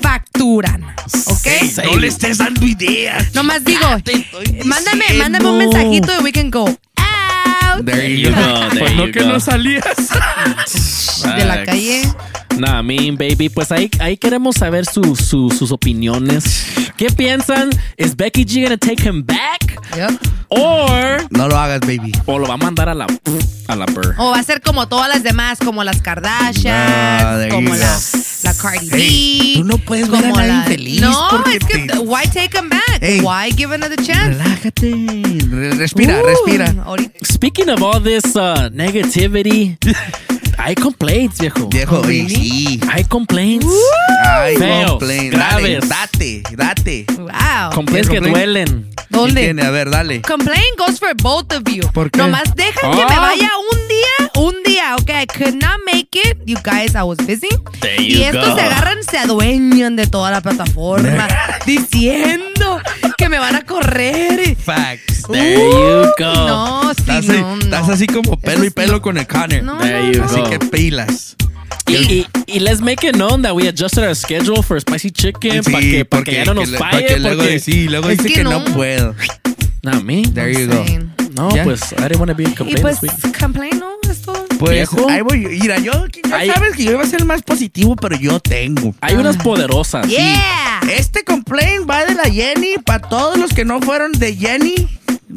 facturan, 0.00 0.82
¿ok? 1.26 1.46
Ey, 1.46 1.72
no 1.84 1.96
le 1.96 2.08
estés 2.08 2.38
dando 2.38 2.64
ideas. 2.66 3.34
Nomás 3.34 3.64
digo, 3.64 3.86
mándame, 4.64 5.04
mándame 5.14 5.50
un 5.50 5.58
mensajito 5.58 6.12
y 6.20 6.22
we 6.22 6.32
can 6.32 6.50
go 6.50 6.68
out 7.78 7.84
There 7.86 8.08
you 8.08 8.30
go, 8.30 8.36
there 8.70 8.78
Pues 8.80 8.94
no 8.96 9.06
you 9.06 9.12
que 9.12 9.20
go. 9.20 9.28
no 9.28 9.40
salías. 9.40 9.84
de 11.36 11.44
la 11.44 11.64
calle. 11.64 12.02
Nah, 12.58 12.82
mean 12.82 13.16
baby. 13.16 13.48
Pues 13.48 13.70
ahí, 13.70 13.90
ahí 14.00 14.16
queremos 14.16 14.56
saber 14.56 14.84
su, 14.86 15.14
su- 15.16 15.50
sus 15.50 15.70
opiniones. 15.70 16.66
¿Qué 16.96 17.06
piensan? 17.10 17.70
¿Is 17.96 18.16
Becky 18.16 18.44
G 18.44 18.62
gonna 18.64 18.76
take 18.76 19.02
him 19.08 19.24
back? 19.24 19.78
Yep. 19.96 20.20
Or, 20.48 21.26
No 21.30 21.46
lo 21.48 21.56
hagas, 21.56 21.80
baby. 21.80 22.12
o 22.26 22.38
lo 22.38 22.48
va 22.48 22.54
a 22.54 22.56
mandar 22.56 22.88
a 22.88 22.94
la, 22.94 23.06
a 23.68 23.76
la 23.76 23.86
burr? 23.86 24.14
O 24.18 24.30
va 24.30 24.38
a 24.38 24.42
ser 24.42 24.60
como 24.62 24.88
todas 24.88 25.08
las 25.08 25.22
demás, 25.22 25.58
como 25.58 25.84
las 25.84 26.00
Kardashian, 26.02 26.74
Ah, 26.74 27.36
there 27.38 27.50
como 27.50 27.74
la, 27.74 27.86
go. 27.94 28.00
La 28.48 28.54
Cardi 28.54 28.88
Hey, 28.92 29.52
B. 29.56 29.60
tú 29.60 29.64
no 29.64 29.78
puedes 29.78 30.08
ver 30.10 30.24
a 30.24 30.28
nadie 30.30 30.48
la- 30.48 30.58
infeliz 30.60 31.00
No, 31.00 31.28
porque 31.30 31.56
es 31.58 31.64
que, 31.66 31.78
te- 31.86 31.98
why 31.98 32.22
take 32.32 32.56
him 32.58 32.68
back? 32.68 32.98
Hey. 33.00 33.20
Why 33.20 33.52
give 33.56 33.74
another 33.74 33.96
chance? 34.02 34.36
Relájate. 34.38 34.90
Re- 35.50 35.70
Respira, 35.74 36.20
respira. 36.22 36.74
ahorita- 36.84 37.12
Speaking 37.24 37.68
of 37.70 37.82
all 37.82 38.02
this 38.02 38.24
uh, 38.36 38.68
negativity, 38.72 39.76
hay 40.58 40.74
complaints, 40.74 41.38
viejo. 41.38 41.68
Viejo, 41.68 41.98
Oh, 41.98 42.02
really? 42.02 42.28
sí. 42.34 42.80
Hay 42.90 43.04
complaints. 43.04 43.66
Ay, 44.24 44.56
Feos, 44.56 44.90
complain. 44.92 45.30
Dale, 45.30 45.78
graves. 45.78 45.88
date, 45.88 46.42
date. 46.56 47.06
Wow. 47.16 47.70
Complaints 47.74 48.08
¿Qué 48.08 48.14
que 48.14 48.20
complaint? 48.20 48.36
duelen. 48.36 48.90
¿Qué 48.96 49.04
¿Dónde? 49.16 49.40
tiene? 49.42 49.62
A 49.62 49.70
ver, 49.70 49.90
dale. 49.90 50.20
Complain 50.22 50.62
goes 50.76 50.98
for 50.98 51.14
both 51.22 51.52
of 51.52 51.62
you. 51.72 51.82
¿Por 51.92 52.10
qué? 52.10 52.18
Nomás 52.18 52.54
dejan 52.54 52.90
que 52.90 52.96
me 52.98 53.18
vaya 53.18 53.50
un 53.72 53.87
día, 53.98 54.30
un 54.42 54.54
día. 54.64 54.96
Ok, 54.96 55.10
I 55.10 55.26
could 55.26 55.54
not 55.54 55.80
make 55.90 56.08
it. 56.14 56.38
You 56.46 56.56
guys, 56.62 56.94
I 56.94 57.02
was 57.02 57.18
busy. 57.18 57.48
There 57.80 58.00
y 58.00 58.22
estos 58.22 58.48
go. 58.50 58.54
se 58.56 58.60
agarran, 58.62 59.02
se 59.02 59.18
adueñan 59.18 59.96
de 59.96 60.06
toda 60.06 60.30
la 60.30 60.40
plataforma, 60.40 61.28
diciendo 61.66 62.80
que 63.16 63.28
me 63.28 63.38
van 63.38 63.56
a 63.56 63.62
correr. 63.62 64.56
Facts. 64.56 65.22
There 65.30 65.54
you 65.56 66.10
go. 66.18 66.32
No, 66.32 66.94
sí, 66.94 67.00
Estás, 67.00 67.26
no, 67.26 67.32
así, 67.54 67.64
estás 67.64 67.86
no. 67.88 67.92
así 67.94 68.06
como 68.06 68.38
pelo 68.40 68.58
Eso 68.58 68.64
y 68.66 68.70
pelo 68.70 68.92
no. 68.94 69.02
con 69.02 69.18
el 69.18 69.26
Connor. 69.26 69.62
No, 69.62 69.78
There 69.78 70.02
no, 70.02 70.12
you 70.12 70.18
no. 70.20 70.24
Así 70.24 70.40
go. 70.40 70.50
que 70.50 70.58
pilas. 70.58 71.36
Y, 71.86 71.94
y, 71.96 72.26
y 72.46 72.60
let's 72.60 72.80
make 72.82 73.06
it 73.06 73.14
known 73.16 73.42
that 73.42 73.54
we 73.54 73.66
adjusted 73.66 74.04
our 74.04 74.14
schedule 74.14 74.62
for 74.62 74.78
spicy 74.80 75.10
chicken 75.10 75.62
para 75.64 75.80
que, 75.80 76.04
pa' 76.04 76.22
que 76.22 76.32
ya 76.32 76.44
no 76.44 76.54
nos 76.54 76.70
falle. 76.76 77.06
que 77.06 77.18
luego, 77.18 77.42
porque, 77.42 77.60
sí, 77.60 77.88
luego 77.88 78.08
dice 78.08 78.28
que 78.28 78.34
que, 78.34 78.44
no. 78.44 78.58
no. 78.60 78.64
puedo. 78.74 79.14
Nah, 79.82 80.00
me. 80.00 80.22
There 80.22 80.52
you 80.52 80.66
go. 80.66 80.84
No, 81.38 81.54
Ya. 81.54 81.64
pues 81.64 81.92
I 81.92 82.02
didn't 82.02 82.18
want 82.18 82.30
to 82.30 82.36
be 82.36 82.44
a 82.46 82.48
Y 82.50 82.54
complaint 82.54 82.82
pues, 82.82 83.00
this 83.00 83.12
week. 83.24 83.38
complain, 83.38 83.78
¿no? 83.78 83.90
Es 84.10 84.22
todo. 84.22 84.44
Pues 84.58 84.72
Viejo. 84.90 85.08
ahí 85.08 85.20
voy. 85.22 85.38
Mira, 85.60 85.78
yo 85.78 85.92
ya 86.28 86.54
sabes 86.54 86.74
que 86.76 86.84
yo 86.84 86.92
iba 86.92 87.02
a 87.02 87.06
ser 87.06 87.20
el 87.20 87.26
más 87.26 87.42
positivo, 87.42 87.94
pero 87.96 88.16
yo 88.16 88.40
tengo. 88.40 88.94
Hay 89.00 89.14
unas 89.14 89.36
poderosas. 89.36 90.06
Yeah. 90.08 90.80
Este 90.90 91.22
complaint 91.24 91.88
va 91.88 92.04
de 92.04 92.14
la 92.14 92.24
Jenny 92.24 92.74
para 92.84 93.08
todos 93.08 93.38
los 93.38 93.52
que 93.52 93.64
no 93.64 93.80
fueron 93.80 94.12
de 94.12 94.34
Jenny. 94.34 94.88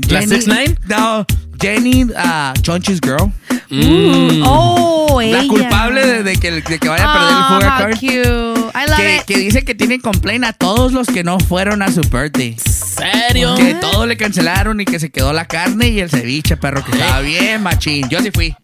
¿La 0.09 0.21
Jenny- 0.21 0.35
6ix9ine? 0.37 0.77
No, 0.87 1.25
Jenny, 1.61 2.03
uh, 2.05 2.53
Chonch's 2.61 2.99
girl. 3.01 3.31
Mm. 3.69 4.43
Oh, 4.45 5.21
ella. 5.21 5.43
La 5.43 5.47
culpable 5.47 6.05
de, 6.05 6.23
de 6.23 6.35
que, 6.37 6.51
de 6.51 6.61
que 6.79 6.89
vaya 6.89 7.09
a 7.09 7.13
perder 7.13 7.29
el 7.29 7.43
Oh, 7.43 7.47
Fuga 7.47 7.75
how 7.75 7.79
Card. 7.79 7.99
cute. 7.99 8.71
I 8.73 8.87
love 8.87 8.97
Que, 8.97 9.15
it. 9.17 9.21
que 9.23 9.37
dice 9.37 9.63
que 9.65 9.75
tienen 9.75 10.01
complaint 10.01 10.43
a 10.45 10.53
todos 10.53 10.91
los 10.93 11.07
que 11.07 11.23
no 11.23 11.39
fueron 11.39 11.81
a 11.81 11.91
su 11.91 12.01
birthday. 12.01 12.57
¿Serio? 12.57 13.55
Que 13.55 13.75
todo 13.75 14.05
le 14.05 14.17
cancelaron 14.17 14.79
y 14.81 14.85
que 14.85 14.99
se 14.99 15.09
quedó 15.09 15.31
la 15.33 15.45
carne 15.45 15.89
y 15.89 15.99
el 15.99 16.09
ceviche, 16.09 16.57
perro, 16.57 16.83
que 16.83 16.91
estaba 16.91 17.19
bien 17.21 17.61
machín. 17.63 18.09
Yo 18.09 18.19
sí 18.21 18.31
fui. 18.31 18.55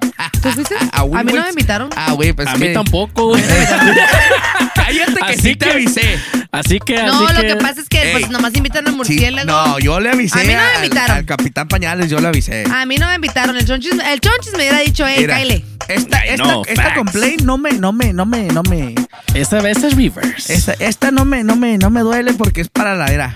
¿Tú 0.41 0.49
fuiste? 0.49 0.75
A, 0.91 1.01
A 1.01 1.23
mí 1.23 1.33
no 1.33 1.43
me 1.43 1.49
invitaron. 1.49 1.89
Ah, 1.95 2.13
güey, 2.13 2.33
pues 2.33 2.47
A 2.47 2.55
mí 2.57 2.73
tampoco, 2.73 3.27
güey. 3.29 3.43
Cállate 4.75 5.13
que 5.15 5.23
Así 5.33 5.39
sí 5.41 5.55
te 5.55 5.69
avisé. 5.71 6.19
Así 6.51 6.79
que, 6.79 6.95
No, 7.03 7.25
así 7.25 7.35
lo 7.35 7.41
que, 7.41 7.47
que 7.47 7.55
pasa 7.57 7.81
es 7.81 7.89
que 7.89 8.01
Ey. 8.01 8.11
pues 8.13 8.29
nomás 8.29 8.55
invitan 8.55 8.85
Sí, 8.85 8.91
murciélago. 8.93 9.47
no, 9.47 9.79
yo 9.79 9.99
le 9.99 10.09
avisé 10.11 10.39
A 10.39 10.43
mí 10.43 10.53
no 10.53 10.59
me 10.59 10.85
invitaron. 10.85 11.17
al 11.17 11.25
Capitán 11.25 11.67
Pañales, 11.67 12.09
yo 12.09 12.19
le 12.19 12.27
avisé. 12.27 12.63
A 12.71 12.85
mí 12.85 12.95
no 12.97 13.07
me 13.07 13.15
invitaron. 13.15 13.55
El 13.57 13.65
chonchis, 13.65 13.91
el 13.93 14.19
chonchis 14.21 14.51
me 14.53 14.59
hubiera 14.59 14.79
dicho, 14.79 15.05
hey, 15.07 15.17
Mira, 15.21 15.37
Kyle. 15.39 15.63
Esta, 15.87 16.19
esta, 16.25 16.43
know, 16.43 16.63
esta 16.67 16.93
complaint 16.95 17.41
no 17.43 17.57
me, 17.57 17.71
no 17.73 17.93
me, 17.93 18.11
no 18.11 18.25
me, 18.25 18.47
no 18.47 18.61
me. 18.63 18.93
esa 19.33 19.61
vez 19.61 19.81
es 19.83 19.95
reverse. 19.95 20.53
Esta, 20.53 20.73
esta 20.79 21.11
no 21.11 21.23
me, 21.23 21.43
no 21.45 21.55
me, 21.55 21.77
no 21.77 21.89
me 21.89 22.01
duele 22.01 22.33
porque 22.33 22.59
es 22.61 22.67
para 22.69 22.95
la 22.95 23.07
era. 23.07 23.35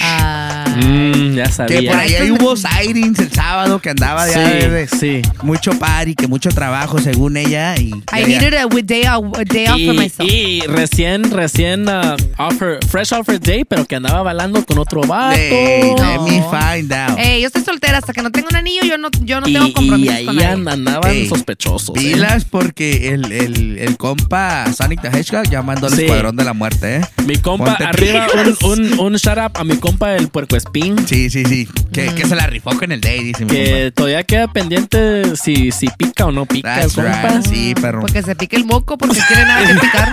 Ah, 0.00 0.64
Mm, 0.76 1.34
ya 1.34 1.50
sabía. 1.50 1.80
Que 1.80 1.86
por 1.86 1.96
ahí 1.96 2.30
hubo 2.30 2.56
sirens 2.56 3.18
el 3.18 3.30
sábado 3.30 3.78
que 3.80 3.90
andaba 3.90 4.26
Sí, 4.26 4.38
de- 4.38 4.88
sí. 4.88 5.22
mucho 5.42 5.72
party, 5.78 6.14
que 6.14 6.26
mucho 6.26 6.48
trabajo 6.50 6.98
según 6.98 7.36
ella 7.36 7.76
y 7.76 7.88
I 7.88 8.20
ya, 8.20 8.26
needed 8.26 8.54
a 8.54 8.66
day, 8.82 9.04
off- 9.06 9.38
a 9.38 9.44
day 9.44 9.66
off 9.66 9.80
for 9.84 9.94
myself. 9.94 10.30
y 10.30 10.62
recién, 10.66 11.30
recién, 11.30 11.88
uh, 11.88 12.16
offer, 12.38 12.78
fresh 12.88 13.12
offer 13.12 13.38
day, 13.40 13.64
pero 13.64 13.84
que 13.84 13.96
andaba 13.96 14.22
bailando 14.22 14.64
con 14.64 14.78
otro 14.78 15.00
vato. 15.02 15.36
Hey, 15.38 15.94
let 15.96 16.16
No. 16.16 16.22
me 16.24 16.42
find 16.50 16.92
out. 16.92 17.18
Ey, 17.18 17.40
yo 17.40 17.46
estoy 17.48 17.62
soltera 17.62 17.98
hasta 17.98 18.12
que 18.12 18.22
no 18.22 18.30
tengo 18.30 18.48
un 18.50 18.56
anillo, 18.56 18.82
yo 18.84 18.98
no, 18.98 19.08
yo 19.22 19.40
no 19.40 19.48
y, 19.48 19.52
tengo 19.52 19.66
y 19.68 19.72
compromisos 19.72 20.14
ahí 20.16 20.26
con 20.26 20.68
andaban 20.68 21.10
Ey, 21.10 21.28
sospechosos. 21.28 21.96
¿eh? 21.96 22.00
Pilas 22.00 22.44
porque 22.44 23.08
el, 23.14 23.30
el, 23.32 23.78
el 23.78 23.96
compa 23.96 24.72
Sonic 24.72 25.00
the 25.02 25.08
Hedgehog 25.08 25.48
ya 25.50 25.62
mandó 25.62 25.86
al 25.86 25.92
Sí. 25.94 26.02
escuadrón 26.02 26.36
de 26.36 26.44
la 26.44 26.52
muerte, 26.54 26.96
¿eh? 26.96 27.00
Mi 27.26 27.36
compa, 27.36 27.76
Ponte 27.76 27.84
arriba, 27.84 28.26
un, 28.64 28.70
un, 28.70 28.98
un 29.00 29.14
shout 29.16 29.38
out 29.38 29.56
a 29.56 29.64
mi 29.64 29.76
compa 29.76 30.14
el 30.14 30.28
puerco 30.28 30.56
espín. 30.56 30.96
Sí, 31.06 31.30
sí, 31.30 31.44
sí. 31.44 31.68
Que, 31.92 32.06
que 32.14 32.26
se 32.26 32.34
la 32.34 32.46
rifó 32.46 32.70
con 32.78 32.90
el 32.92 33.00
day, 33.00 33.22
dice 33.22 33.44
mi 33.44 33.50
Que 33.50 33.92
todavía 33.94 34.22
queda 34.24 34.48
pendiente 34.52 35.36
si, 35.36 35.70
si 35.72 35.88
pica 35.98 36.26
o 36.26 36.32
no 36.32 36.46
pica 36.46 36.76
That's 36.76 36.96
el 36.98 37.04
compa. 37.04 37.28
right. 37.28 37.46
Sí, 37.46 37.74
perro. 37.80 38.00
Porque 38.00 38.22
se 38.22 38.34
pique 38.34 38.56
el 38.56 38.64
moco 38.64 38.96
porque 38.96 39.18
quiere 39.26 39.44
nada 39.44 39.66
que 39.66 39.74
picar. 39.80 40.12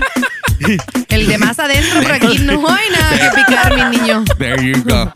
El 1.10 1.28
de 1.28 1.38
más 1.38 1.57
adentro, 1.60 2.01
por 2.01 2.12
aquí 2.12 2.39
no 2.39 2.68
hay 2.70 2.89
nada 2.91 3.18
que 3.32 3.41
picar, 3.41 3.76
mi 3.91 3.97
niño. 3.97 4.24
There 4.38 4.64
you 4.66 4.84
go. 4.84 5.12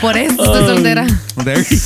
Por 0.00 0.16
eso 0.16 0.32
estoy 0.44 0.66
soltera. 0.66 1.06
There 1.44 1.62
you 1.70 1.76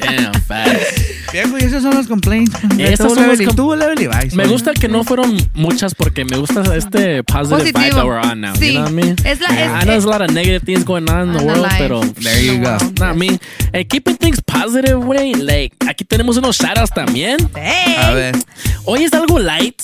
Damn, 0.00 0.32
facts. 0.42 1.02
Viejo, 1.32 1.58
y 1.58 1.62
esos 1.62 1.82
son 1.82 1.94
los 1.94 2.06
complaints. 2.06 2.52
Tú, 2.52 2.66
son 2.68 3.16
Level, 3.16 3.44
los 3.46 3.54
com- 3.54 3.78
Level 3.78 4.00
y 4.00 4.06
Vice, 4.06 4.36
Me 4.36 4.44
¿no? 4.44 4.50
gusta 4.52 4.72
que 4.72 4.88
no 4.88 5.02
fueron 5.04 5.36
muchas 5.54 5.94
porque 5.94 6.24
me 6.24 6.36
gusta 6.36 6.62
este 6.76 7.22
positive 7.24 7.64
vibe 7.72 7.72
Positivo. 7.72 7.96
that 7.96 8.04
we're 8.06 8.20
on 8.32 8.40
now. 8.40 8.54
Sí. 8.56 8.66
You 8.66 8.72
know 8.74 8.82
what 8.84 8.90
I 8.90 8.94
mean? 8.94 9.16
Es 9.24 9.40
la- 9.40 9.48
es- 9.48 9.82
I 9.82 9.84
know 9.84 9.86
there's 9.86 10.04
a 10.04 10.08
lot 10.08 10.22
of 10.22 10.30
negative 10.32 10.64
things 10.64 10.84
going 10.84 11.08
on 11.10 11.28
in 11.30 11.36
the 11.38 11.44
world, 11.44 11.62
life. 11.62 11.76
pero 11.78 12.00
There 12.00 12.44
you 12.44 12.60
go. 12.62 12.76
I 13.04 13.14
mean, 13.16 13.38
eh, 13.72 13.84
keeping 13.86 14.16
things 14.16 14.40
positive, 14.40 14.94
güey. 14.96 15.34
Like, 15.34 15.74
aquí 15.88 16.04
tenemos 16.04 16.36
unos 16.36 16.56
shoutouts 16.58 16.92
también. 16.94 17.36
Hey. 17.54 17.96
A 17.98 18.10
ver. 18.12 18.36
Hoy 18.84 19.04
es 19.04 19.12
algo 19.14 19.38
light 19.38 19.80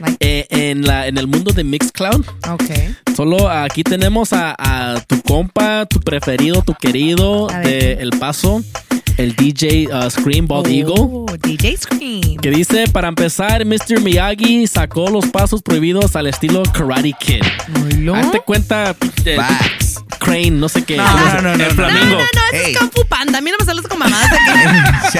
Light. 0.00 0.16
eh, 0.20 0.46
en, 0.50 0.86
la, 0.86 1.06
en 1.06 1.16
el 1.18 1.26
mundo 1.26 1.52
de 1.52 1.64
Mixcloud. 1.82 2.24
Ok. 2.48 3.16
Solo 3.16 3.50
aquí 3.50 3.82
tenemos 3.82 4.32
a, 4.32 4.54
a 4.56 5.00
tu 5.00 5.20
compa, 5.22 5.84
tu 5.86 5.98
preferido, 6.00 6.62
tu 6.62 6.74
querido 6.74 7.48
de. 7.48 7.94
El 7.94 8.10
Paso, 8.10 8.62
el 9.16 9.34
DJ 9.34 9.88
uh, 9.88 10.08
Scream 10.08 10.46
Bald 10.46 10.68
Eagle. 10.68 10.94
Oh, 10.96 11.26
DJ 11.42 11.76
Scream. 11.76 12.36
Que 12.36 12.50
dice, 12.50 12.84
para 12.88 13.08
empezar, 13.08 13.64
Mr. 13.64 14.00
Miyagi 14.00 14.66
sacó 14.66 15.10
los 15.10 15.26
pasos 15.26 15.60
prohibidos 15.62 16.14
al 16.14 16.28
estilo 16.28 16.62
Karate 16.72 17.14
Kid. 17.18 17.42
¿Lo? 17.98 18.14
Hazte 18.14 18.40
cuenta, 18.40 18.94
eh, 19.24 19.36
Crane, 20.18 20.50
no 20.52 20.68
sé 20.68 20.84
qué. 20.84 20.96
No, 20.96 21.04
¿cómo 21.10 21.24
no, 21.24 21.34
no, 21.34 21.42
no, 21.42 21.52
el 21.52 21.58
no. 21.68 21.74
flamingo. 21.74 22.04
No, 22.04 22.18
no, 22.18 22.18
no, 22.18 22.42
ese 22.52 22.64
Hey. 22.66 22.72
es 22.72 22.78
Kung 22.78 22.90
Fu 22.92 23.06
Panda. 23.06 23.38
A 23.38 23.40
mí 23.40 23.50
no 23.50 23.56
me 23.58 23.64
sales 23.64 23.86
con 23.86 23.98
mamadas. 23.98 24.30
Se 25.12 25.18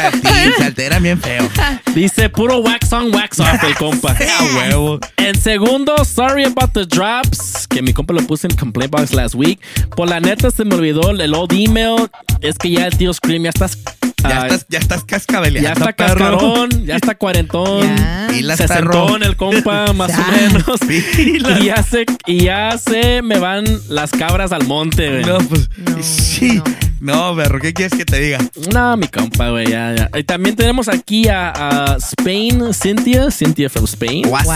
altera 0.65 0.99
bien 0.99 1.21
feo. 1.21 1.49
Dice, 1.95 2.29
puro 2.29 2.59
wax 2.59 2.93
on, 2.93 3.15
wax 3.15 3.41
off 3.41 3.63
el 3.65 3.75
compa. 3.79 4.13
A 4.13 4.45
huevo. 4.57 4.99
En 5.17 5.41
segundo, 5.41 6.05
sorry 6.05 6.45
about 6.45 6.73
the 6.73 6.85
drops, 6.87 7.67
que 7.69 7.83
mi 7.83 7.93
compa 7.93 8.13
lo 8.15 8.23
puse 8.27 8.47
en 8.47 8.57
complaint 8.57 8.93
box 8.93 9.13
last 9.13 9.35
week. 9.35 9.61
Por 9.97 10.09
la 10.09 10.21
neta 10.21 10.51
se 10.51 10.65
me 10.65 10.75
olvidó 10.75 11.11
el 11.11 11.35
old 11.35 11.53
email. 11.53 12.09
Es 12.41 12.57
que 12.59 12.71
ya 12.71 12.87
el 12.87 12.97
tío 12.97 13.13
Scream 13.13 13.45
ya 13.45 13.51
estás... 13.51 13.79
Ya 14.23 14.47
estás, 14.47 14.67
ya 14.69 14.79
estás 14.79 15.05
cascabeleando, 15.05 15.69
ya 15.69 15.73
está 15.73 15.93
perro. 15.93 16.39
cascarón, 16.39 16.87
ya 16.87 16.97
está 16.97 17.15
cuarentón, 17.17 17.83
Ya. 17.83 18.27
Pilas, 18.31 18.57
sesentón 18.59 19.21
perro. 19.21 19.25
el 19.31 19.37
compa, 19.37 19.93
más 19.95 20.13
o 20.13 20.33
menos. 20.33 20.81
Pilas. 21.17 21.61
Y 21.61 21.65
ya 21.67 21.83
se, 21.83 22.07
y 22.27 22.45
ya 22.45 22.79
se 22.79 23.23
me 23.23 23.39
van 23.39 23.65
las 23.89 24.11
cabras 24.11 24.53
al 24.53 24.65
monte, 24.67 25.09
güey. 25.11 25.25
No, 25.25 25.39
pues, 25.49 25.69
No, 25.79 26.03
sí. 26.03 26.63
No, 27.01 27.35
perro, 27.35 27.59
¿qué 27.59 27.75
quieres 27.75 27.99
que 27.99 28.05
te 28.05 28.21
diga? 28.21 28.39
No, 28.73 28.97
mi 28.97 29.09
compa, 29.09 29.51
güey, 29.51 29.67
ya, 29.69 29.93
ya. 29.93 30.09
Y 30.17 30.23
también 30.23 30.55
tenemos 30.55 30.87
aquí 30.89 31.27
a, 31.27 31.51
a 31.51 31.97
Spain, 31.97 32.73
Cynthia, 32.73 33.29
Cynthia 33.33 33.69
from 33.69 33.87
Spain. 33.87 34.29
What's 34.29 34.47
up? 34.47 34.53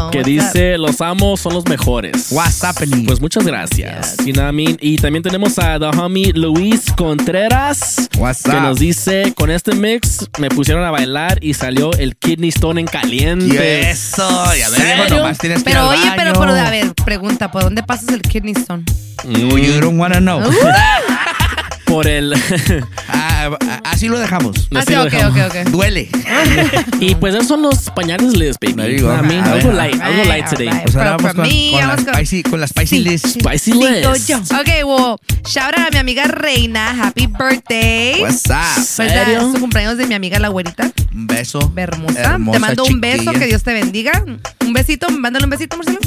Wow. 0.00 0.10
Que 0.10 0.20
what's 0.20 0.26
dice, 0.30 0.78
los 0.78 1.02
amos 1.02 1.40
son 1.40 1.52
los 1.52 1.66
mejores. 1.66 2.28
What's 2.30 2.64
happening? 2.64 3.04
Pues 3.04 3.20
muchas 3.20 3.44
gracias. 3.44 4.16
You 4.24 4.32
know 4.32 4.42
what 4.44 4.52
I 4.52 4.56
mean? 4.56 4.78
Y 4.80 4.96
también 4.96 5.22
tenemos 5.22 5.58
a 5.58 5.78
the 5.78 5.84
homie 5.94 6.32
Luis 6.32 6.90
Contreras. 6.96 8.08
What's 8.16 8.42
que 8.42 8.52
nos 8.52 8.78
dice, 8.78 9.01
con 9.34 9.50
este 9.50 9.74
mix 9.74 10.28
me 10.38 10.48
pusieron 10.48 10.84
a 10.84 10.90
bailar 10.90 11.38
y 11.42 11.54
salió 11.54 11.92
el 11.94 12.16
kidney 12.16 12.50
stone 12.50 12.80
en 12.80 12.86
caliente. 12.86 13.46
Y 13.46 13.86
eso, 13.86 14.28
nomás 15.10 15.38
tienes 15.38 15.62
que 15.62 15.70
ir 15.70 15.76
Pero 15.76 15.80
al 15.80 15.98
oye, 15.98 16.12
pero, 16.16 16.32
baño. 16.32 16.40
pero, 16.40 16.66
a 16.66 16.70
ver, 16.70 16.94
pregunta, 17.04 17.50
¿por 17.50 17.62
dónde 17.62 17.82
pasas 17.82 18.08
el 18.10 18.22
kidney 18.22 18.52
stone? 18.52 18.84
No, 19.24 19.56
you 19.58 19.80
don't 19.80 19.98
wanna 19.98 20.18
know. 20.20 20.40
Uh. 20.40 20.52
Por 21.92 22.06
el... 22.08 22.34
Ah, 23.44 23.58
ah, 23.60 23.80
así 23.86 24.06
lo 24.08 24.20
dejamos. 24.20 24.68
Ah, 24.72 24.78
Así 24.78 24.88
sí, 24.88 24.94
lo 24.94 25.02
ok, 25.02 25.10
dejamos. 25.10 25.36
ok, 25.40 25.56
ok. 25.64 25.68
Duele. 25.70 26.08
y 27.00 27.16
pues 27.16 27.34
esos 27.34 27.48
son 27.48 27.60
los 27.62 27.90
pañales 27.90 28.36
les, 28.36 28.56
baby. 28.60 28.80
A 29.04 29.18
algo 29.18 29.42
ver. 29.42 29.64
light, 29.74 30.00
algo 30.00 30.24
light 30.24 30.48
today. 30.48 30.68
Pues 30.84 30.94
ahora 30.94 31.16
Pero 31.16 31.28
vamos 31.28 31.34
con, 31.34 31.42
me, 31.48 31.70
con, 31.72 31.88
la 31.88 31.96
con- 31.96 32.14
spicy, 32.14 32.42
con 32.44 32.60
la 32.60 32.66
spicy 32.68 32.86
Sí, 32.86 32.98
list. 33.02 33.26
sí. 33.26 33.40
Spicy 33.40 33.72
Sigo 33.72 33.88
list. 34.12 34.28
yo. 34.28 34.38
Ok, 34.38 34.68
well, 34.86 35.16
shout 35.44 35.76
out 35.76 35.88
a 35.88 35.90
mi 35.90 35.98
amiga 35.98 36.24
Reina. 36.26 36.94
Happy 37.04 37.26
birthday. 37.26 38.22
What's 38.22 38.46
up? 38.48 38.54
Pues 38.76 38.86
¿Serio? 38.88 39.38
es 39.48 39.52
su 39.52 39.58
cumpleaños 39.60 39.98
de 39.98 40.06
mi 40.06 40.14
amiga 40.14 40.38
la 40.38 40.48
güerita. 40.48 40.92
Un 41.12 41.26
beso. 41.26 41.58
Hermosa. 41.74 42.20
Hermosa 42.20 42.52
Te 42.52 42.58
mando 42.60 42.84
un 42.84 43.00
beso, 43.00 43.18
chiquilla. 43.24 43.38
que 43.40 43.46
Dios 43.46 43.62
te 43.64 43.72
bendiga. 43.72 44.24
Un 44.64 44.72
besito, 44.72 45.08
mándale 45.10 45.44
un 45.46 45.50
besito, 45.50 45.76
Marcelo. 45.76 45.98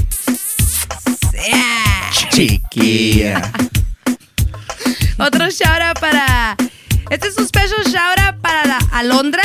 Yeah. 1.34 2.30
Chiquilla. 2.32 3.52
Otro 5.20 5.50
shout 5.50 5.82
out 5.82 6.00
para. 6.00 6.56
Este 7.10 7.28
es 7.28 7.38
un 7.38 7.48
special 7.48 7.84
shout 7.86 8.20
out 8.20 8.42
para 8.42 8.68
la 8.68 8.80
Alondra. 8.92 9.44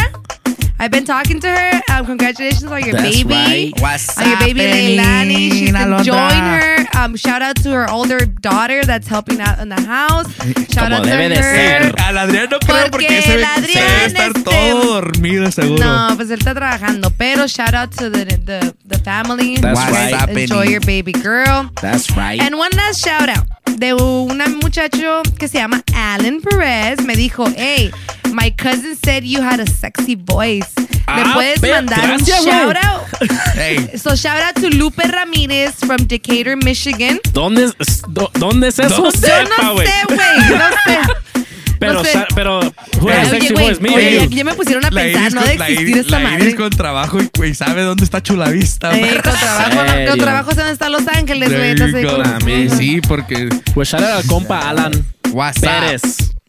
I've 0.82 0.90
been 0.90 1.04
talking 1.04 1.38
to 1.40 1.46
her. 1.46 1.82
Um, 1.92 2.06
congratulations 2.06 2.64
on 2.64 2.80
your 2.82 2.92
That's 2.92 3.22
baby. 3.22 3.34
right. 3.34 3.72
What's 3.82 4.16
On 4.16 4.26
your 4.26 4.38
baby 4.38 4.60
Leilani. 4.60 5.50
She's 5.52 5.72
Alondra? 5.74 5.98
enjoying 5.98 6.42
her. 6.42 6.86
Um, 6.98 7.16
shout 7.16 7.42
out 7.42 7.56
to 7.56 7.70
her 7.72 7.90
older 7.90 8.20
daughter 8.24 8.82
that's 8.84 9.06
helping 9.06 9.42
out 9.42 9.58
in 9.58 9.68
the 9.68 9.80
house. 9.80 10.26
Shout 10.72 10.84
Como 10.90 10.96
out 10.96 11.04
to 11.04 11.10
debe 11.10 11.28
de 11.28 11.36
her. 11.36 11.82
ser. 11.82 11.94
Al 11.98 12.16
Adrián 12.16 12.48
no 12.50 12.58
creo 12.60 12.90
Porque 12.90 13.06
porque 13.06 13.22
se 13.22 13.34
el 13.34 13.40
ve, 13.40 13.66
se 13.66 13.78
debe 13.78 14.04
estar 14.06 14.26
este, 14.28 14.42
todo 14.42 14.84
dormido 14.94 15.50
seguro. 15.52 15.84
No, 15.84 16.16
pues 16.16 16.30
él 16.30 16.38
está 16.38 16.54
trabajando. 16.54 17.10
Pero 17.10 17.46
shout 17.46 17.74
out 17.74 17.90
to 17.96 18.08
the, 18.08 18.24
the, 18.24 18.74
the 18.86 18.98
family. 19.00 19.56
That's 19.56 19.78
What's 19.78 19.92
right. 19.92 20.14
happening? 20.14 20.44
Enjoy 20.44 20.62
your 20.64 20.80
baby 20.80 21.12
girl. 21.12 21.70
That's 21.82 22.10
right. 22.16 22.40
And 22.40 22.56
one 22.56 22.70
last 22.74 23.04
shout 23.04 23.28
out 23.28 23.44
de 23.76 23.94
un 23.94 24.38
muchacho 24.62 25.22
que 25.38 25.48
se 25.48 25.58
llama 25.58 25.82
Alan 25.94 26.40
Perez. 26.40 27.00
Me 27.02 27.14
dijo, 27.16 27.46
hey, 27.56 27.90
my 28.32 28.50
cousin 28.50 28.96
said 29.02 29.24
you 29.24 29.42
had 29.42 29.60
a 29.60 29.66
sexy 29.66 30.14
voice. 30.16 30.68
¿Me 30.76 31.22
Ah, 31.22 31.32
puedes 31.34 31.60
mandar 31.62 32.00
gracias, 32.06 32.40
un 32.40 32.46
shout 32.46 32.76
out? 32.76 33.00
Hey, 33.54 33.90
So 33.98 34.14
shout 34.14 34.40
out 34.42 34.54
to 34.62 34.68
Lupe 34.70 35.02
Ramírez 35.02 35.74
from 35.84 36.06
Decatur, 36.06 36.56
Michigan. 36.56 37.18
¿Dónde, 37.32 37.72
es- 37.78 38.02
do- 38.08 38.30
¿Dónde 38.34 38.68
es 38.68 38.78
eso? 38.78 38.96
Yo 38.96 39.02
no 39.04 39.10
Sepa, 39.10 39.70
güey. 39.72 39.86
sé, 39.86 39.92
güey, 40.06 40.58
no 40.58 40.68
sé. 40.84 40.98
Pero, 41.80 41.92
no 41.94 42.04
sé. 42.04 42.24
pero, 42.34 42.60
has 42.60 42.72
Oye, 43.02 43.30
sexy 43.30 43.52
güey, 43.54 43.64
voice? 43.66 43.80
Me, 43.80 43.90
oye, 43.90 44.28
ya, 44.30 44.36
ya 44.36 44.44
me 44.44 44.54
pusieron 44.54 44.84
a 44.84 44.90
la 44.90 45.00
pensar, 45.02 45.22
Iris 45.22 45.34
no 45.34 45.40
con- 45.40 45.50
de 45.50 45.56
la 45.58 45.68
existir 45.68 45.88
Iris- 45.96 46.00
esta 46.04 46.18
la 46.20 46.28
madre. 46.28 46.44
Iris 46.44 46.54
con 46.54 46.70
trabajo 46.70 47.20
y, 47.22 47.30
güey, 47.36 47.54
sabe 47.54 47.82
dónde 47.82 48.04
está 48.04 48.22
Chulavista. 48.22 48.96
Eh, 48.96 49.20
con 49.24 49.32
trabajo, 49.32 49.76
con 50.10 50.18
trabajo, 50.18 50.50
¿dónde 50.54 50.72
están 50.72 50.92
Los 50.92 51.08
Ángeles, 51.08 51.48
güey? 51.50 51.70
Entonces, 51.70 52.06
con- 52.06 52.44
mí. 52.46 52.68
Sí, 52.68 53.00
porque 53.08 53.48
Pues 53.74 53.88
shout 53.88 54.02
out 54.04 54.12
al 54.22 54.26
compa 54.26 54.68
Alan 54.68 54.92
What's? 55.32 55.60
Pérez. 55.60 56.02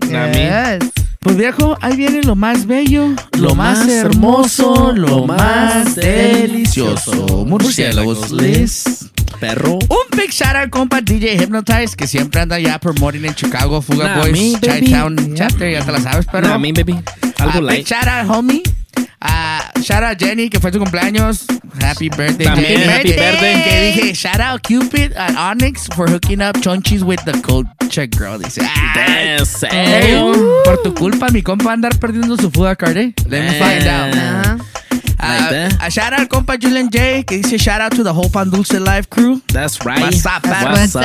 A 0.04 0.28
mí. 0.28 0.80
Yes. 0.84 0.92
Pues 1.24 1.38
viejo, 1.38 1.78
ahí 1.82 1.96
viene 1.96 2.24
lo 2.24 2.36
más 2.36 2.66
bello, 2.66 3.10
Lo 3.38 3.54
más 3.54 3.88
hermoso, 3.88 4.92
lo 4.92 5.28
más 5.28 5.96
delicioso. 5.96 7.46
Murciélagos 7.46 8.32
Liz. 8.32 9.12
Perro. 9.40 9.74
Un 9.76 10.18
big 10.18 10.32
shout 10.32 10.56
out 10.56 10.70
compa 10.72 11.00
DJ 11.02 11.36
Hypnotize 11.36 11.96
que 11.96 12.08
siempre 12.08 12.42
anda 12.42 12.60
ya 12.60 12.80
promoting 12.80 13.26
en 13.26 13.36
Chicago, 13.36 13.82
Fuga 13.84 14.08
Nah, 14.08 14.20
Boys, 14.20 14.32
me, 14.34 14.54
baby. 14.60 14.86
Chi-Town 14.88 15.34
Chapter, 15.36 15.72
ya 15.72 15.86
te 15.86 15.92
la 15.92 16.00
sabes, 16.02 16.26
pero 16.32 16.48
No, 16.48 16.54
a 16.56 16.60
mí, 16.60 16.72
baby. 16.74 16.94
Algo 17.38 17.52
Ah, 17.54 17.60
big 17.60 17.64
light. 17.64 17.88
shout 17.88 18.08
out, 18.08 18.28
homie. 18.30 18.64
Ah, 19.82 19.84
shout 19.84 20.04
out 20.04 20.18
Jenny, 20.20 20.50
que 20.50 20.60
fue 20.60 20.72
su 20.72 20.80
cumpleaños. 20.80 21.46
Happy 21.82 22.10
birthday, 22.10 22.46
También, 22.46 22.80
Jenny. 22.80 22.84
happy 22.86 23.14
birthday. 23.14 23.64
Que 23.64 24.02
dije, 24.04 24.14
shout 24.16 24.40
out 24.40 24.62
Cupid 24.62 25.14
and 25.18 25.36
Onyx 25.38 25.88
for 25.96 26.08
hooking 26.10 26.42
up 26.42 26.56
chonchis 26.62 27.02
with 27.04 27.20
the 27.26 27.34
culture 27.42 28.06
girl. 28.08 28.38
Dice, 28.38 28.60
"Ay, 28.62 29.38
Damn, 29.40 29.46
hey, 29.72 30.34
por 30.66 30.78
tu 30.84 30.94
culpa, 30.94 31.30
mi 31.32 31.42
compa 31.42 31.66
va 31.66 31.72
a 31.72 31.74
andar 31.74 31.98
perdiendo 32.00 32.38
su 32.38 32.52
food 32.52 32.76
card, 32.78 32.98
eh. 32.98 33.14
Let 33.28 33.42
me 33.44 33.52
find 33.60 33.88
out. 33.88 34.16
Ajá. 34.16 34.56
Uh, 34.56 34.91
a 35.22 35.90
shout 35.90 36.14
out 36.14 36.28
compa 36.30 36.58
Julian 36.58 36.90
J, 36.90 37.24
que 37.24 37.38
dice 37.42 37.58
shout 37.62 37.82
out 37.82 37.96
to 37.96 38.04
the 38.04 38.14
whole 38.14 38.30
Pan 38.30 38.50
Dulce 38.50 38.80
Live 38.80 39.10
crew. 39.10 39.42
That's 39.54 39.86
right. 39.86 40.02
What's 40.02 40.26
up, 40.26 40.44
perro? 40.44 40.72
what's 40.72 40.96
up. 40.96 41.04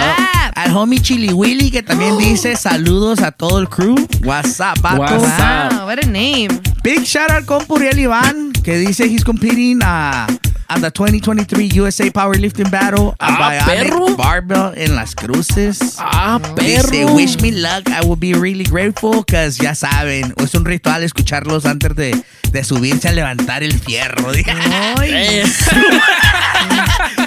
Al 0.56 0.70
homie 0.70 1.00
Chili 1.02 1.32
Willy, 1.32 1.70
que 1.70 1.82
también 1.82 2.16
dice 2.18 2.56
saludos 2.56 3.20
a 3.22 3.30
todo 3.30 3.58
el 3.58 3.68
crew. 3.68 3.96
What's 4.24 4.60
up, 4.60 4.78
vato? 4.78 4.98
What's 4.98 5.38
up? 5.38 5.72
Wow, 5.72 5.86
what 5.86 6.02
a 6.02 6.08
name. 6.08 6.50
Big 6.82 7.04
shout 7.04 7.30
out 7.30 7.44
compa 7.44 7.74
Uriel 7.74 7.98
Iván, 7.98 8.52
que 8.62 8.78
dice 8.78 9.04
he's 9.06 9.24
competing 9.24 9.82
uh, 9.82 10.26
at 10.68 10.80
the 10.80 10.90
2023 10.90 11.70
USA 11.74 12.10
Powerlifting 12.10 12.70
Battle 12.70 13.14
at 13.20 13.30
Ah, 13.38 13.62
perro. 13.66 14.16
Barbell 14.16 14.72
en 14.76 14.94
Las 14.94 15.14
Cruces. 15.14 15.96
Ah, 15.98 16.38
Dice, 16.56 16.88
perro. 16.90 17.14
wish 17.14 17.40
me 17.40 17.52
luck, 17.52 17.88
I 17.88 18.00
will 18.06 18.16
be 18.16 18.32
really 18.34 18.64
grateful, 18.64 19.22
because 19.24 19.58
ya 19.58 19.74
saben, 19.74 20.32
es 20.38 20.54
un 20.54 20.64
ritual 20.64 21.02
escucharlos 21.02 21.66
antes 21.66 21.94
de, 21.94 22.20
de 22.50 22.64
subirse 22.64 23.08
a 23.08 23.12
levantar 23.12 23.62
el 23.62 23.78
fierro. 23.78 24.32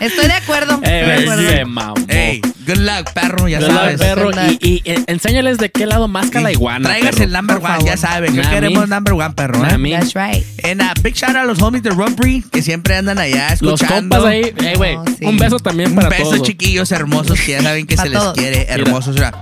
Estoy 0.02 0.28
de 0.28 0.34
acuerdo. 0.34 0.74
Estoy 0.76 0.90
de 0.90 1.56
eh, 1.56 1.62
acuerdo. 1.62 2.54
Good 2.70 2.78
luck, 2.82 3.12
perro, 3.14 3.48
ya 3.48 3.60
Good 3.60 3.68
luck, 3.68 3.78
sabes. 3.78 4.00
perro. 4.00 4.26
Good 4.26 4.36
luck. 4.36 4.58
Y, 4.62 4.68
y, 4.68 4.82
eh, 4.86 5.04
enséñales 5.08 5.58
de 5.58 5.70
qué 5.72 5.86
lado 5.86 6.08
más 6.08 6.34
la 6.34 6.52
iguana. 6.52 6.90
Traigas 6.90 7.16
perro. 7.16 7.24
el 7.26 7.32
number 7.32 7.60
Por 7.60 7.70
one, 7.72 7.80
ya 7.86 7.98
favor. 7.98 7.98
saben, 7.98 8.36
que 8.36 8.42
queremos 8.42 8.88
number 8.88 9.14
one, 9.14 9.32
perro. 9.32 9.66
¿eh? 9.66 9.90
That's 10.00 10.14
right. 10.14 10.44
And 10.64 10.82
uh, 10.82 10.94
big 11.02 11.16
shout 11.16 11.32
out 11.32 11.38
a 11.38 11.46
los 11.46 11.62
homies 11.62 11.84
de 11.84 11.90
Rumpree, 11.90 12.44
que 12.52 12.62
siempre 12.62 12.96
andan 12.96 13.18
allá 13.18 13.50
Los 13.62 13.82
escuchando. 13.82 14.18
compas 14.18 14.26
ahí. 14.32 14.54
Eh, 14.58 14.74
güey. 14.78 14.96
Oh, 14.96 15.06
sí. 15.18 15.26
Un 15.26 15.38
beso 15.38 15.60
también 15.60 15.90
Un 15.92 15.96
para 15.96 16.10
beso, 16.10 16.24
todos. 16.32 16.44
chiquillos 16.44 16.92
hermosos, 16.92 17.40
que 17.40 17.52
ya 17.54 17.62
saben 17.64 17.88
que 17.88 17.98
se 17.98 18.10
les 18.10 18.20
todos. 18.20 18.38
quiere. 18.38 18.66
Hermosos. 18.70 19.16
mira. 19.16 19.34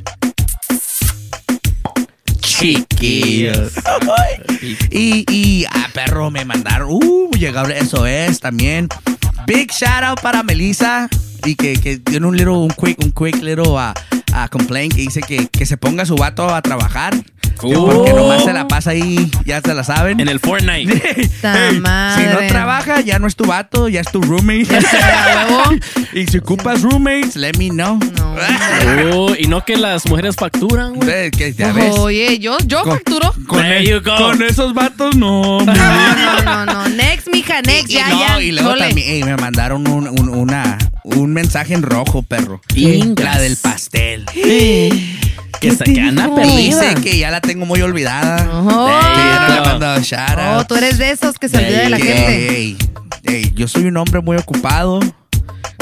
Chiquillos. 2.40 3.74
y, 4.90 5.26
y, 5.32 5.66
ah, 5.70 5.90
perro, 5.94 6.32
me 6.32 6.44
mandaron. 6.46 6.88
Uh, 6.90 7.32
llegó 7.38 7.62
eso 7.68 8.06
es 8.06 8.40
también. 8.40 8.88
Big 9.46 9.72
shout 9.72 10.04
out 10.04 10.22
para 10.22 10.44
Melissa. 10.44 11.08
Y 11.46 11.56
que, 11.56 11.80
que 11.80 11.98
tiene 11.98 12.26
un 12.28 12.36
little, 12.36 12.54
un 12.54 12.70
quick, 12.70 12.98
un 13.04 13.12
quick 13.12 13.42
little 13.42 13.70
uh, 13.70 13.92
uh, 14.34 14.48
complaint 14.52 14.94
que 14.94 15.02
dice 15.02 15.22
que, 15.22 15.48
que 15.48 15.66
se 15.66 15.78
ponga 15.78 16.06
su 16.06 16.16
vato 16.16 16.54
a 16.54 16.62
trabajar. 16.62 17.16
Que 17.16 17.68
Uh. 17.76 17.86
Porque 17.92 18.14
nomás 18.14 18.44
se 18.44 18.54
la 18.54 18.68
pasa 18.68 18.92
ahí, 18.92 19.32
ya 19.44 19.62
se 19.62 19.74
la 19.74 19.84
saben. 19.84 20.20
En 20.20 20.28
el 20.28 20.40
Fortnite. 20.40 20.94
Ta 21.42 21.56
Hey, 21.70 21.74
si 21.74 21.80
madre. 21.80 22.34
no 22.34 22.48
trabaja, 22.48 23.02
ya 23.02 23.18
no 23.18 23.26
es 23.26 23.36
tu 23.36 23.46
vato, 23.46 23.88
ya 23.90 24.02
es 24.02 24.12
tu 24.12 24.22
roommate. 24.22 24.68
y 26.14 26.28
si 26.28 26.38
ocupas 26.38 26.84
roommates, 26.84 27.36
let 27.36 27.54
me 27.58 27.70
know. 27.70 27.98
Oh, 29.12 29.34
y 29.38 29.48
no 29.48 29.66
que 29.66 29.76
las 29.76 30.06
mujeres 30.08 30.36
facturan, 30.36 30.94
güey. 30.96 31.10
Eh, 31.10 31.32
que 31.36 31.54
ya 31.54 31.72
ves. 31.72 31.96
Oye, 31.98 32.38
yo, 32.38 32.58
yo 32.66 32.84
facturo. 32.84 33.34
Con, 33.48 33.62
There 33.64 33.80
el- 33.80 33.88
you 33.90 34.02
go. 34.04 34.16
con 34.18 34.42
esos 34.44 34.76
vatos, 34.76 35.16
no. 35.16 35.60
mi 35.62 35.66
No, 35.66 36.44
no, 36.46 36.66
no. 36.66 36.90
Next, 36.90 37.28
mija, 37.32 37.62
next. 37.64 37.90
Y, 37.90 37.94
ya, 37.94 38.10
no, 38.10 38.20
ya. 38.20 38.42
y 38.42 38.52
luego 38.52 38.70
Chole. 38.72 38.86
también 38.88 39.10
ey, 39.10 39.24
me 39.24 39.36
mandaron 39.36 39.88
un, 39.88 40.08
un- 40.08 40.30
una, 40.30 40.78
un 41.16 41.34
mensaje 41.34 41.74
en 41.74 41.84
rojo, 41.84 42.22
perro. 42.22 42.62
Ingas. 42.76 43.26
La 43.26 43.40
del 43.40 43.58
pastel. 43.58 44.26
Que 45.60 45.72
se 45.72 45.86
que 45.86 46.00
anda 46.00 46.36
perdida. 46.36 46.56
Dice 46.56 46.96
que 47.02 47.18
ya 47.18 47.32
la 47.32 47.42
tengo 47.42 47.66
muy 47.66 47.82
olvidada. 47.82 48.48
Oh. 48.54 48.68
Que 48.68 49.18
ya 49.18 49.40
no 49.40 49.56
le 49.56 49.58
he 49.58 49.66
mandado 49.66 50.02
shout 50.02 50.38
Oh, 50.40 50.66
tú 50.68 50.76
eres 50.76 51.00
de 51.00 51.10
esos 51.10 51.40
que 51.40 51.50
se 51.50 51.58
olvida 51.58 51.80
de 51.80 51.90
la 51.90 51.98
gente. 51.98 52.56
Ey, 52.56 52.78
ey, 53.24 53.52
yo 53.56 53.68
soy 53.68 53.86
un 53.86 53.98
hombre 53.98 54.22
muy 54.22 54.38
ocupado. 54.38 55.00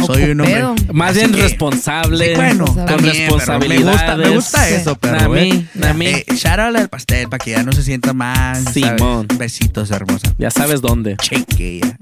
Soy 0.05 0.23
un 0.31 0.41
hombre. 0.41 0.63
Más 0.93 1.11
Así 1.11 1.19
bien 1.19 1.31
que- 1.33 1.41
responsable. 1.41 2.27
Sí, 2.29 2.35
bueno, 2.35 2.65
con 2.65 2.85
también, 2.85 2.99
pero 3.01 3.13
responsabilidades. 3.37 3.85
Me 3.85 3.91
gusta, 3.91 4.15
me 4.17 4.29
gusta 4.35 4.69
eso, 4.69 4.95
pero. 4.99 5.19
A 5.19 5.29
mí, 5.29 5.65
a 5.83 5.93
mí. 5.93 6.05
Eh, 6.07 6.25
shout 6.35 6.59
out 6.59 6.75
al 6.75 6.89
pastel 6.89 7.27
para 7.29 7.43
que 7.43 7.51
ya 7.51 7.63
no 7.63 7.71
se 7.71 7.83
sienta 7.83 8.13
mal. 8.13 8.55
¿sabes? 8.63 8.73
Simón. 8.73 9.27
Besitos, 9.37 9.91
hermosa. 9.91 10.33
Ya 10.37 10.51
sabes 10.51 10.81
dónde. 10.81 11.17
Chiquilla. 11.17 11.97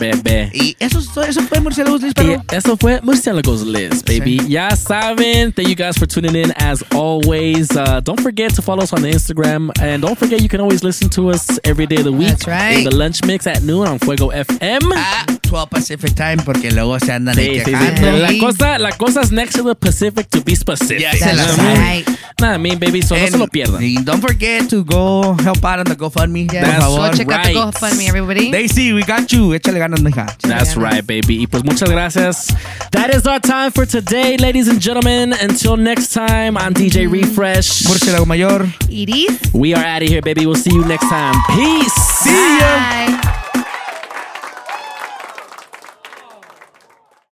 Bebé. 0.00 0.50
Y 0.54 0.74
eso, 0.78 0.98
eso 1.22 1.42
fue 1.42 1.60
Murciélagos 1.60 2.00
Liz, 2.00 2.12
Y 2.12 2.14
perro. 2.14 2.42
eso 2.50 2.76
fue 2.78 3.00
Murciélagos 3.02 3.62
Liz, 3.66 4.02
baby. 4.04 4.40
Ya 4.48 4.74
saben. 4.74 5.52
Thank 5.52 5.68
you 5.68 5.74
guys 5.74 5.96
for 5.98 6.06
tuning 6.08 6.34
in 6.34 6.52
as 6.56 6.82
always. 6.94 7.70
Uh, 7.76 8.00
don't 8.02 8.20
forget 8.20 8.54
to 8.54 8.62
follow 8.62 8.82
us 8.82 8.92
on 8.94 9.04
Instagram. 9.04 9.70
And 9.82 10.02
don't 10.02 10.18
forget 10.18 10.40
you 10.40 10.48
can 10.48 10.60
always 10.60 10.82
listen 10.82 11.10
to 11.10 11.30
us 11.30 11.46
every 11.64 11.86
day 11.86 11.96
of 11.96 12.04
the 12.04 12.12
week. 12.12 12.28
That's 12.38 12.46
right. 12.46 12.78
In 12.78 12.84
the 12.84 12.96
lunch 12.96 13.22
mix 13.26 13.46
at 13.46 13.62
noon 13.62 13.86
on 13.86 13.98
Fuego 13.98 14.30
FM. 14.32 14.80
Ah, 14.94 15.26
12 15.42 15.68
Pacific 15.70 16.14
Time 16.14 16.38
porque 16.44 16.70
luego 16.72 16.98
se 16.98 17.12
andan 17.12 17.38
Sí, 17.46 17.50
ahí 17.52 17.58
sí, 17.60 17.64
sí. 17.64 17.70
quejando. 17.70 18.18
La 18.18 18.38
cosa, 18.38 18.78
la 18.78 18.92
cosa 18.92 19.20
es 19.22 19.32
next 19.32 19.56
to 19.56 19.64
the 19.64 19.74
Pacific 19.74 20.28
to 20.30 20.42
be 20.44 20.54
specific. 20.56 21.00
Ya 21.00 21.12
se 21.12 21.34
la 21.34 21.44
Know 21.44 21.44
what 21.46 21.52
I 21.54 21.56
saben. 21.56 22.04
mean? 22.06 22.18
Nah, 22.38 22.52
I 22.54 22.58
mean, 22.58 22.78
baby, 22.78 23.00
so 23.00 23.14
no 23.14 23.22
And- 23.22 23.30
se 23.32 23.38
lo 23.38 23.46
pierdan. 23.46 24.04
Don't 24.04 24.20
forget 24.20 24.68
to 24.68 24.84
go 24.84 25.34
help 25.42 25.64
out 25.64 25.78
on 25.78 25.84
the 25.86 25.96
GoFundMe. 25.96 26.46
Yes. 26.52 26.64
Por 26.64 26.70
That's 26.70 26.84
favor. 26.84 26.96
Go 26.96 27.16
check 27.16 27.30
out 27.32 27.44
the 27.44 27.54
right. 27.54 27.74
GoFundMe, 27.74 28.08
everybody. 28.08 28.50
Daisy, 28.50 28.92
we 28.92 29.02
got 29.04 29.32
you. 29.32 29.54
Échale 29.54 29.78
ganas, 29.78 30.00
mija. 30.02 30.26
That's 30.42 30.76
right, 30.76 31.06
baby. 31.06 31.38
Y 31.38 31.46
pues 31.46 31.64
muchas 31.64 31.88
gracias. 31.88 32.48
That 32.92 33.14
is 33.14 33.26
our 33.26 33.40
time 33.40 33.70
for 33.72 33.86
today, 33.86 34.36
ladies 34.36 34.68
and 34.68 34.80
gentlemen. 34.80 35.32
Until 35.40 35.76
next 35.78 36.12
time, 36.12 36.58
I'm 36.58 36.74
DJ 36.74 37.04
mm-hmm. 37.04 37.12
Refresh. 37.12 37.86
Murciélago 37.86 38.26
Mayor. 38.26 38.66
Iris. 38.90 39.38
We 39.54 39.74
are 39.74 39.84
out 39.84 40.02
of 40.02 40.08
here, 40.08 40.20
baby. 40.20 40.44
We'll 40.44 40.56
see 40.56 40.74
you 40.74 40.84
next 40.84 41.08
time. 41.08 41.34
Peace. 41.56 41.92
See 42.22 42.58
ya. 42.58 43.06
Bye. 43.08 43.15